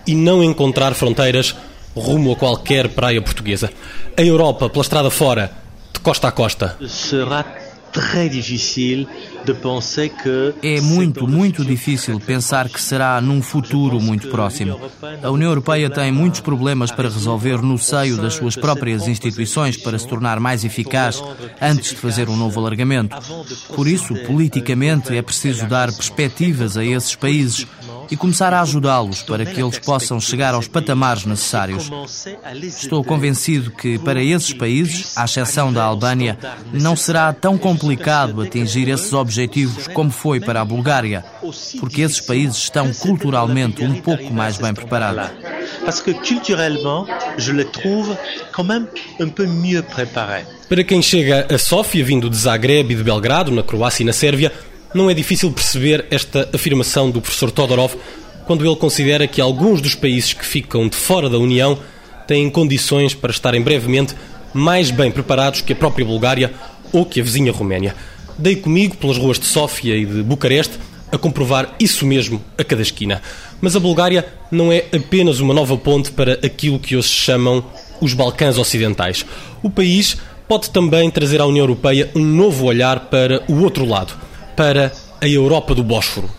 e 0.08 0.14
não 0.14 0.44
encontrar 0.44 0.94
fronteiras 0.94 1.56
rumo 1.96 2.32
a 2.32 2.36
qualquer 2.36 2.90
praia 2.90 3.22
portuguesa? 3.22 3.72
A 4.18 4.22
Europa, 4.22 4.70
pela 4.70 4.84
estrada 4.84 5.10
fora, 5.10 5.52
de 5.94 6.00
costa 6.00 6.28
a 6.28 6.32
costa. 6.32 6.78
Será 6.88 7.44
é 10.62 10.82
muito, 10.82 11.28
muito 11.28 11.64
difícil 11.64 12.20
pensar 12.20 12.68
que 12.68 12.82
será 12.82 13.22
num 13.22 13.42
futuro 13.42 14.02
muito 14.02 14.28
próximo. 14.30 14.80
A 15.24 15.30
União 15.30 15.50
Europeia 15.50 15.90
tem 15.90 16.12
muitos 16.12 16.40
problemas 16.40 16.92
para 16.92 17.10
resolver 17.10 17.62
no 17.62 17.78
seio 17.78 18.18
das 18.18 18.34
suas 18.34 18.56
próprias 18.56 19.08
instituições 19.08 19.78
para 19.78 19.98
se 20.00 20.08
tornar 20.08 20.40
mais 20.40 20.66
eficaz 20.66 21.24
antes 21.62 21.92
de 21.92 21.98
fazer 21.98 22.28
um 22.28 22.36
novo 22.36 22.60
alargamento. 22.60 23.16
Por 23.76 23.88
isso, 23.88 24.16
politicamente, 24.26 25.16
é 25.16 25.22
preciso 25.22 25.68
dar 25.68 25.92
perspectivas 25.92 26.78
a 26.78 26.84
esses 26.84 27.16
países 27.16 27.68
e 28.10 28.18
começar 28.18 28.54
a 28.54 28.62
ajudá-los 28.62 29.22
para 29.22 29.46
que 29.46 29.62
eles 29.62 29.80
possam 29.80 30.20
chegar 30.20 30.54
aos 30.54 30.68
patamares 30.68 31.26
necessários. 31.26 31.90
Estou 32.64 33.04
convencido 33.04 33.72
que, 33.72 33.98
para 34.00 34.24
esses 34.24 34.54
países, 34.54 35.18
à 35.18 35.26
exceção 35.26 35.72
da 35.72 35.84
Albânia, 35.84 36.38
não 36.74 36.96
será 36.96 37.32
tão 37.34 37.58
complicado 37.58 38.42
atingir 38.42 38.90
esses 38.90 39.14
objetivos 39.14 39.88
como 39.88 40.12
foi 40.12 40.40
para 40.40 40.62
a 40.62 40.66
Bulgária, 40.66 41.24
porque 41.80 42.02
esses 42.02 42.22
países 42.22 42.58
estão 42.58 42.94
culturalmente 42.94 43.84
um 43.84 44.02
pouco 44.02 44.34
mais 44.34 44.58
bem 44.58 44.74
preparados. 44.74 45.32
Parce 45.84 46.02
que 46.02 46.14
culturellement, 46.14 47.06
je 47.38 47.52
les 47.52 47.66
trouve 47.66 48.16
quand 48.52 48.68
même 48.68 48.88
un 49.20 49.30
peu 49.30 49.46
mieux 49.46 49.84
préparés. 49.84 50.46
Para 50.68 50.84
quem 50.84 51.02
chega 51.02 51.46
a 51.54 51.58
Sófia, 51.58 52.04
vindo 52.04 52.30
de 52.30 52.36
Zagreb 52.36 52.92
e 52.92 52.96
de 52.96 53.04
Belgrado, 53.04 53.52
na 53.52 53.62
Croácia 53.62 54.02
e 54.02 54.06
na 54.06 54.14
Sérvia, 54.14 54.52
não 54.94 55.10
é 55.10 55.14
difícil 55.14 55.52
perceber 55.52 56.06
esta 56.10 56.50
afirmação 56.54 57.12
do 57.12 57.22
professor 57.22 57.52
Todorov 57.52 57.96
quando 58.46 58.66
ele 58.66 58.76
considera 58.76 59.28
que 59.28 59.42
alguns 59.42 59.82
dos 59.82 59.96
países 59.96 60.34
que 60.34 60.46
ficam 60.46 60.88
de 60.88 60.96
fora 60.96 61.30
da 61.30 61.38
União 61.38 61.78
têm 62.28 62.50
condições 62.50 63.14
para 63.14 63.32
estarem 63.32 63.62
brevemente 63.62 64.16
mais 64.54 64.92
bem 64.92 65.12
preparados 65.12 65.62
que 65.62 65.74
a 65.74 65.76
própria 65.76 66.06
Bulgária 66.06 66.54
ou 66.94 67.06
que 67.06 67.20
a 67.20 67.24
vizinha 67.24 67.52
Roménia. 67.52 67.96
Dei 68.38 68.56
comigo 68.56 68.96
pelas 68.96 69.18
ruas 69.18 69.40
de 69.40 69.46
Sófia 69.46 69.96
e 69.96 70.06
de 70.06 70.24
Bucareste 70.24 70.78
a 71.12 71.18
comprovar 71.18 71.76
isso 71.80 72.06
mesmo 72.06 72.42
a 72.58 72.64
cada 72.64 72.82
esquina. 72.82 73.22
Mas 73.60 73.76
a 73.76 73.80
Bulgária 73.80 74.26
não 74.52 74.72
é 74.72 74.86
apenas 74.94 75.40
uma 75.40 75.54
nova 75.54 75.78
ponte 75.78 76.12
para 76.12 76.34
aquilo 76.34 76.80
que 76.80 76.96
hoje 76.96 77.10
chamam 77.10 77.66
os 78.00 78.14
Balcãs 78.14 78.58
Ocidentais. 78.58 79.26
O 79.62 79.70
país 79.70 80.18
pode 80.48 80.70
também 80.70 81.10
trazer 81.10 81.42
à 81.42 81.46
União 81.46 81.64
Europeia 81.64 82.10
um 82.16 82.24
novo 82.24 82.66
olhar 82.66 83.02
para 83.02 83.44
o 83.48 83.62
outro 83.62 83.86
lado 83.86 84.14
para 84.56 84.92
a 85.22 85.28
Europa 85.28 85.74
do 85.74 85.84
Bósforo. 85.84 86.30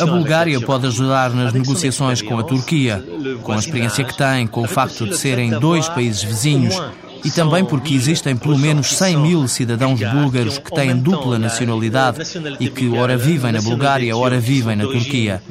A 0.00 0.06
Bulgária 0.06 0.60
pode 0.60 0.86
ajudar 0.86 1.30
nas 1.30 1.52
negociações 1.52 2.20
com 2.22 2.38
a 2.38 2.42
Turquia, 2.42 3.04
com 3.42 3.52
a 3.52 3.56
experiência 3.56 4.04
que 4.04 4.16
tem, 4.16 4.46
com 4.46 4.62
o 4.62 4.68
facto 4.68 5.06
de 5.06 5.16
serem 5.16 5.50
dois 5.50 5.88
países 5.88 6.22
vizinhos 6.22 6.80
e 7.24 7.30
também 7.30 7.64
porque 7.64 7.94
existem 7.94 8.36
pelo 8.36 8.58
menos 8.58 8.88
100 8.96 9.16
mil 9.16 9.48
cidadãos 9.48 10.00
búlgaros 10.00 10.58
que 10.58 10.74
têm 10.74 10.96
dupla 10.96 11.38
nacionalidade 11.38 12.20
e 12.58 12.68
que 12.68 12.88
ora 12.88 13.16
vivem 13.16 13.52
na 13.52 13.60
Bulgária, 13.60 14.16
ora 14.16 14.38
vivem 14.38 14.76
na 14.76 14.84
Turquia. 14.84 15.42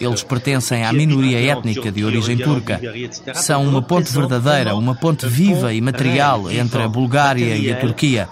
Eles 0.00 0.22
pertencem 0.22 0.84
à 0.84 0.92
minoria 0.92 1.40
étnica 1.52 1.90
de 1.90 2.04
origem 2.04 2.36
turca. 2.36 2.80
São 3.34 3.64
uma 3.64 3.82
ponte 3.82 4.12
verdadeira, 4.12 4.74
uma 4.74 4.94
ponte 4.94 5.26
viva 5.26 5.72
e 5.72 5.80
material 5.80 6.50
entre 6.50 6.82
a 6.82 6.88
Bulgária 6.88 7.56
e 7.56 7.70
a 7.70 7.76
Turquia, 7.76 8.28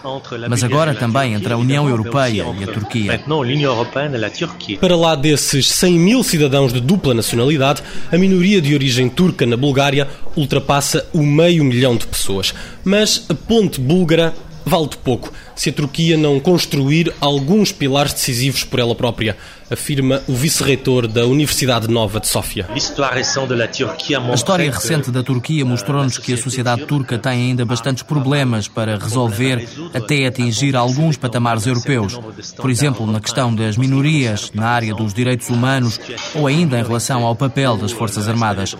mas 0.48 0.64
agora 0.64 0.94
também 0.94 1.34
entre 1.34 1.52
a 1.52 1.56
União 1.56 1.88
Europeia 1.88 2.46
e 2.58 2.64
a 2.64 2.66
Turquia. 2.66 3.20
Para 4.80 4.96
lá 4.96 5.14
desses 5.14 5.68
100 5.68 5.98
mil 5.98 6.22
cidadãos 6.22 6.72
de 6.72 6.80
dupla 6.80 7.14
nacionalidade, 7.14 7.82
a 8.10 8.16
minoria 8.16 8.60
de 8.60 8.74
origem 8.74 9.08
turca 9.08 9.46
na 9.46 9.56
Bulgária 9.56 10.08
ultrapassa 10.38 11.06
o 11.12 11.22
meio 11.22 11.64
milhão 11.64 11.96
de 11.96 12.06
pessoas. 12.06 12.54
Mas 12.84 13.26
a 13.28 13.34
ponte 13.34 13.80
búlgara 13.80 14.34
vale 14.64 14.88
de 14.88 14.96
pouco 14.98 15.32
se 15.58 15.70
a 15.70 15.72
Turquia 15.72 16.16
não 16.16 16.38
construir 16.38 17.12
alguns 17.20 17.72
pilares 17.72 18.12
decisivos 18.12 18.62
por 18.62 18.78
ela 18.78 18.94
própria, 18.94 19.36
afirma 19.70 20.22
o 20.26 20.32
vice-reitor 20.32 21.06
da 21.06 21.26
Universidade 21.26 21.88
Nova 21.88 22.20
de 22.20 22.28
Sófia. 22.28 22.66
A 22.70 22.76
história 24.34 24.70
recente 24.70 25.10
da 25.10 25.22
Turquia 25.22 25.64
mostrou-nos 25.64 26.16
que 26.16 26.32
a 26.32 26.38
sociedade 26.38 26.86
turca 26.86 27.18
tem 27.18 27.32
ainda 27.32 27.64
bastantes 27.64 28.02
problemas 28.02 28.68
para 28.68 28.96
resolver 28.96 29.68
até 29.92 30.26
atingir 30.26 30.76
alguns 30.76 31.16
patamares 31.16 31.66
europeus. 31.66 32.18
Por 32.56 32.70
exemplo, 32.70 33.04
na 33.06 33.20
questão 33.20 33.54
das 33.54 33.76
minorias, 33.76 34.52
na 34.54 34.68
área 34.68 34.94
dos 34.94 35.12
direitos 35.12 35.48
humanos 35.48 36.00
ou 36.34 36.46
ainda 36.46 36.78
em 36.78 36.82
relação 36.84 37.26
ao 37.26 37.34
papel 37.34 37.76
das 37.76 37.92
Forças 37.92 38.28
Armadas. 38.28 38.76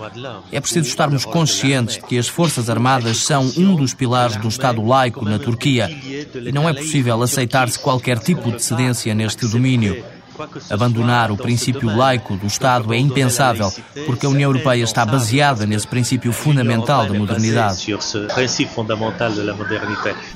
É 0.51 0.59
preciso 0.59 0.87
estarmos 0.87 1.25
conscientes 1.25 1.95
de 1.95 2.03
que 2.03 2.17
as 2.17 2.27
Forças 2.27 2.69
Armadas 2.69 3.17
são 3.17 3.51
um 3.57 3.75
dos 3.75 3.93
pilares 3.93 4.37
do 4.37 4.47
Estado 4.47 4.81
laico 4.85 5.25
na 5.25 5.37
Turquia 5.37 5.89
e 5.89 6.51
não 6.51 6.67
é 6.67 6.68
possível 6.73 7.21
aceitar-se 7.21 7.79
qualquer 7.79 8.19
tipo 8.19 8.51
de 8.51 8.63
cedência 8.63 9.13
neste 9.13 9.47
domínio. 9.47 10.03
Abandonar 10.69 11.31
o 11.31 11.37
princípio 11.37 11.93
laico 11.93 12.37
do 12.37 12.47
Estado 12.47 12.93
é 12.93 12.97
impensável, 12.97 13.69
porque 14.05 14.25
a 14.25 14.29
União 14.29 14.49
Europeia 14.49 14.83
está 14.83 15.05
baseada 15.05 15.65
nesse 15.65 15.85
princípio 15.85 16.31
fundamental 16.31 17.05
da 17.05 17.13
modernidade. 17.13 17.87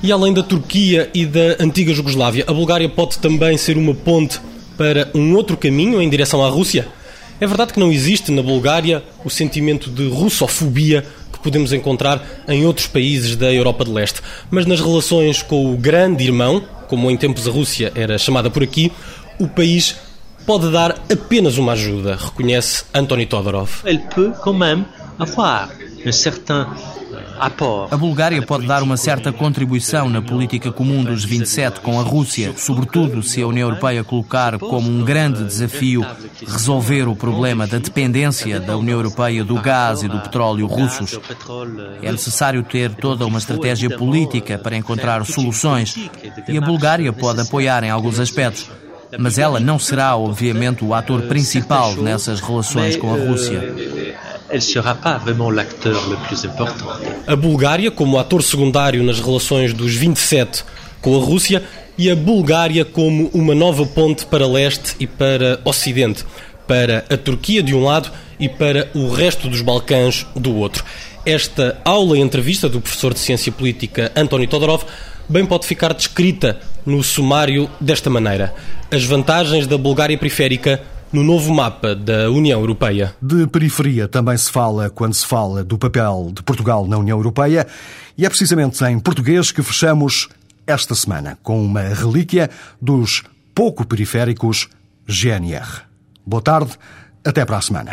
E 0.01 0.11
além 0.11 0.33
da 0.33 0.43
Turquia 0.43 1.09
e 1.13 1.25
da 1.25 1.55
antiga 1.59 1.93
Jugoslávia, 1.93 2.43
a 2.47 2.53
Bulgária 2.53 2.89
pode 2.89 3.17
também 3.19 3.57
ser 3.57 3.77
uma 3.77 3.95
ponte 3.95 4.41
para 4.77 5.09
um 5.13 5.35
outro 5.35 5.55
caminho 5.55 6.01
em 6.01 6.09
direção 6.09 6.43
à 6.43 6.49
Rússia? 6.49 6.87
É 7.39 7.47
verdade 7.47 7.73
que 7.73 7.79
não 7.79 7.91
existe 7.91 8.31
na 8.31 8.41
Bulgária 8.41 9.03
o 9.23 9.29
sentimento 9.29 9.89
de 9.89 10.07
russofobia 10.07 11.05
podemos 11.43 11.73
encontrar 11.73 12.25
em 12.47 12.65
outros 12.65 12.87
países 12.87 13.35
da 13.35 13.53
Europa 13.53 13.85
de 13.85 13.91
Leste. 13.91 14.21
Mas 14.49 14.65
nas 14.65 14.79
relações 14.79 15.41
com 15.41 15.73
o 15.73 15.77
grande 15.77 16.23
irmão, 16.23 16.63
como 16.87 17.11
em 17.11 17.17
tempos 17.17 17.47
a 17.47 17.51
Rússia 17.51 17.91
era 17.93 18.17
chamada 18.17 18.49
por 18.49 18.63
aqui, 18.63 18.91
o 19.39 19.47
país 19.47 19.95
pode 20.45 20.71
dar 20.71 20.91
apenas 21.11 21.57
uma 21.57 21.73
ajuda, 21.73 22.15
reconhece 22.15 22.85
António 22.93 23.27
Todorov. 23.27 23.69
Ele 23.85 23.99
pode, 23.99 24.33
quand 24.41 24.57
même, 24.57 24.85
avoir 25.19 25.69
un 26.05 26.11
certain 26.11 26.65
a 27.91 27.97
Bulgária 27.97 28.41
pode 28.41 28.65
dar 28.67 28.83
uma 28.83 28.97
certa 28.97 29.31
contribuição 29.31 30.09
na 30.09 30.21
política 30.21 30.71
comum 30.71 31.03
dos 31.03 31.25
27 31.25 31.79
com 31.79 31.99
a 31.99 32.03
Rússia, 32.03 32.53
sobretudo 32.55 33.23
se 33.23 33.41
a 33.41 33.47
União 33.47 33.69
Europeia 33.69 34.03
colocar 34.03 34.57
como 34.59 34.89
um 34.89 35.03
grande 35.03 35.43
desafio 35.43 36.05
resolver 36.45 37.07
o 37.07 37.15
problema 37.15 37.65
da 37.65 37.77
dependência 37.77 38.59
da 38.59 38.77
União 38.77 38.97
Europeia 38.97 39.43
do 39.43 39.55
gás 39.59 40.03
e 40.03 40.07
do 40.07 40.19
petróleo 40.19 40.67
russos. 40.67 41.19
É 42.01 42.11
necessário 42.11 42.63
ter 42.63 42.93
toda 42.95 43.25
uma 43.25 43.39
estratégia 43.39 43.97
política 43.97 44.57
para 44.57 44.77
encontrar 44.77 45.25
soluções 45.25 46.09
e 46.47 46.57
a 46.57 46.61
Bulgária 46.61 47.11
pode 47.11 47.41
apoiar 47.41 47.83
em 47.83 47.89
alguns 47.89 48.19
aspectos 48.19 48.69
mas 49.19 49.37
ela 49.37 49.59
não 49.59 49.77
será, 49.77 50.15
obviamente, 50.15 50.83
o 50.83 50.91
ator 50.91 51.21
principal 51.23 51.95
nessas 51.95 52.39
relações 52.39 52.97
com 52.97 53.13
a 53.13 53.17
Rússia 53.17 53.61
elle 54.49 54.61
sera 54.61 54.95
pas 54.95 55.17
vraiment 55.17 55.49
l'acteur 55.49 56.07
le 56.09 56.17
plus. 56.27 56.45
A 57.27 57.35
Bulgária 57.35 57.91
como 57.91 58.17
ator 58.17 58.43
secundário 58.43 59.03
nas 59.03 59.19
relações 59.19 59.73
dos 59.73 59.95
27 59.95 60.63
com 61.01 61.15
a 61.15 61.23
Rússia 61.23 61.63
e 61.97 62.09
a 62.09 62.15
Bulgária 62.15 62.83
como 62.85 63.29
uma 63.33 63.53
nova 63.53 63.85
ponte 63.85 64.25
para 64.25 64.47
leste 64.47 64.95
e 64.99 65.05
para 65.05 65.59
ocidente, 65.63 66.23
para 66.67 67.05
a 67.09 67.17
Turquia 67.17 67.61
de 67.61 67.75
um 67.75 67.83
lado 67.83 68.11
e 68.39 68.49
para 68.49 68.89
o 68.93 69.09
resto 69.09 69.47
dos 69.47 69.61
Balcãs 69.61 70.25
do 70.35 70.55
outro. 70.55 70.83
Esta 71.25 71.77
aula 71.85 72.17
e 72.17 72.21
entrevista 72.21 72.67
do 72.67 72.81
professor 72.81 73.13
de 73.13 73.19
Ciência 73.19 73.51
Política 73.51 74.11
António 74.15 74.47
Todorov 74.47 74.83
bem 75.29 75.45
pode 75.45 75.65
ficar 75.65 75.93
descrita 75.93 76.59
no 76.85 77.03
sumário 77.03 77.69
desta 77.79 78.09
maneira: 78.09 78.53
as 78.91 79.03
vantagens 79.03 79.67
da 79.67 79.77
Bulgária 79.77 80.17
periférica 80.17 80.81
no 81.13 81.23
novo 81.23 81.53
mapa 81.53 81.93
da 81.95 82.29
União 82.31 82.59
Europeia. 82.59 83.15
De 83.21 83.45
periferia 83.45 84.07
também 84.07 84.35
se 84.35 84.51
fala 84.51 84.89
quando 84.89 85.13
se 85.13 85.25
fala 85.25 85.63
do 85.63 85.77
papel 85.77 86.31
de 86.35 86.41
Portugal 86.41 86.87
na 86.87 86.97
União 86.97 87.17
Europeia 87.17 87.67
e 88.17 88.25
é 88.25 88.29
precisamente 88.29 88.83
em 88.83 88.99
português 88.99 89.51
que 89.51 89.61
fechamos 89.61 90.27
esta 90.65 90.95
semana 90.95 91.37
com 91.43 91.63
uma 91.63 91.81
relíquia 91.81 92.49
dos 92.81 93.21
pouco 93.53 93.85
periféricos 93.85 94.67
GNR. 95.07 95.83
Boa 96.25 96.41
tarde, 96.41 96.71
até 97.23 97.45
para 97.45 97.57
a 97.57 97.61
semana. 97.61 97.91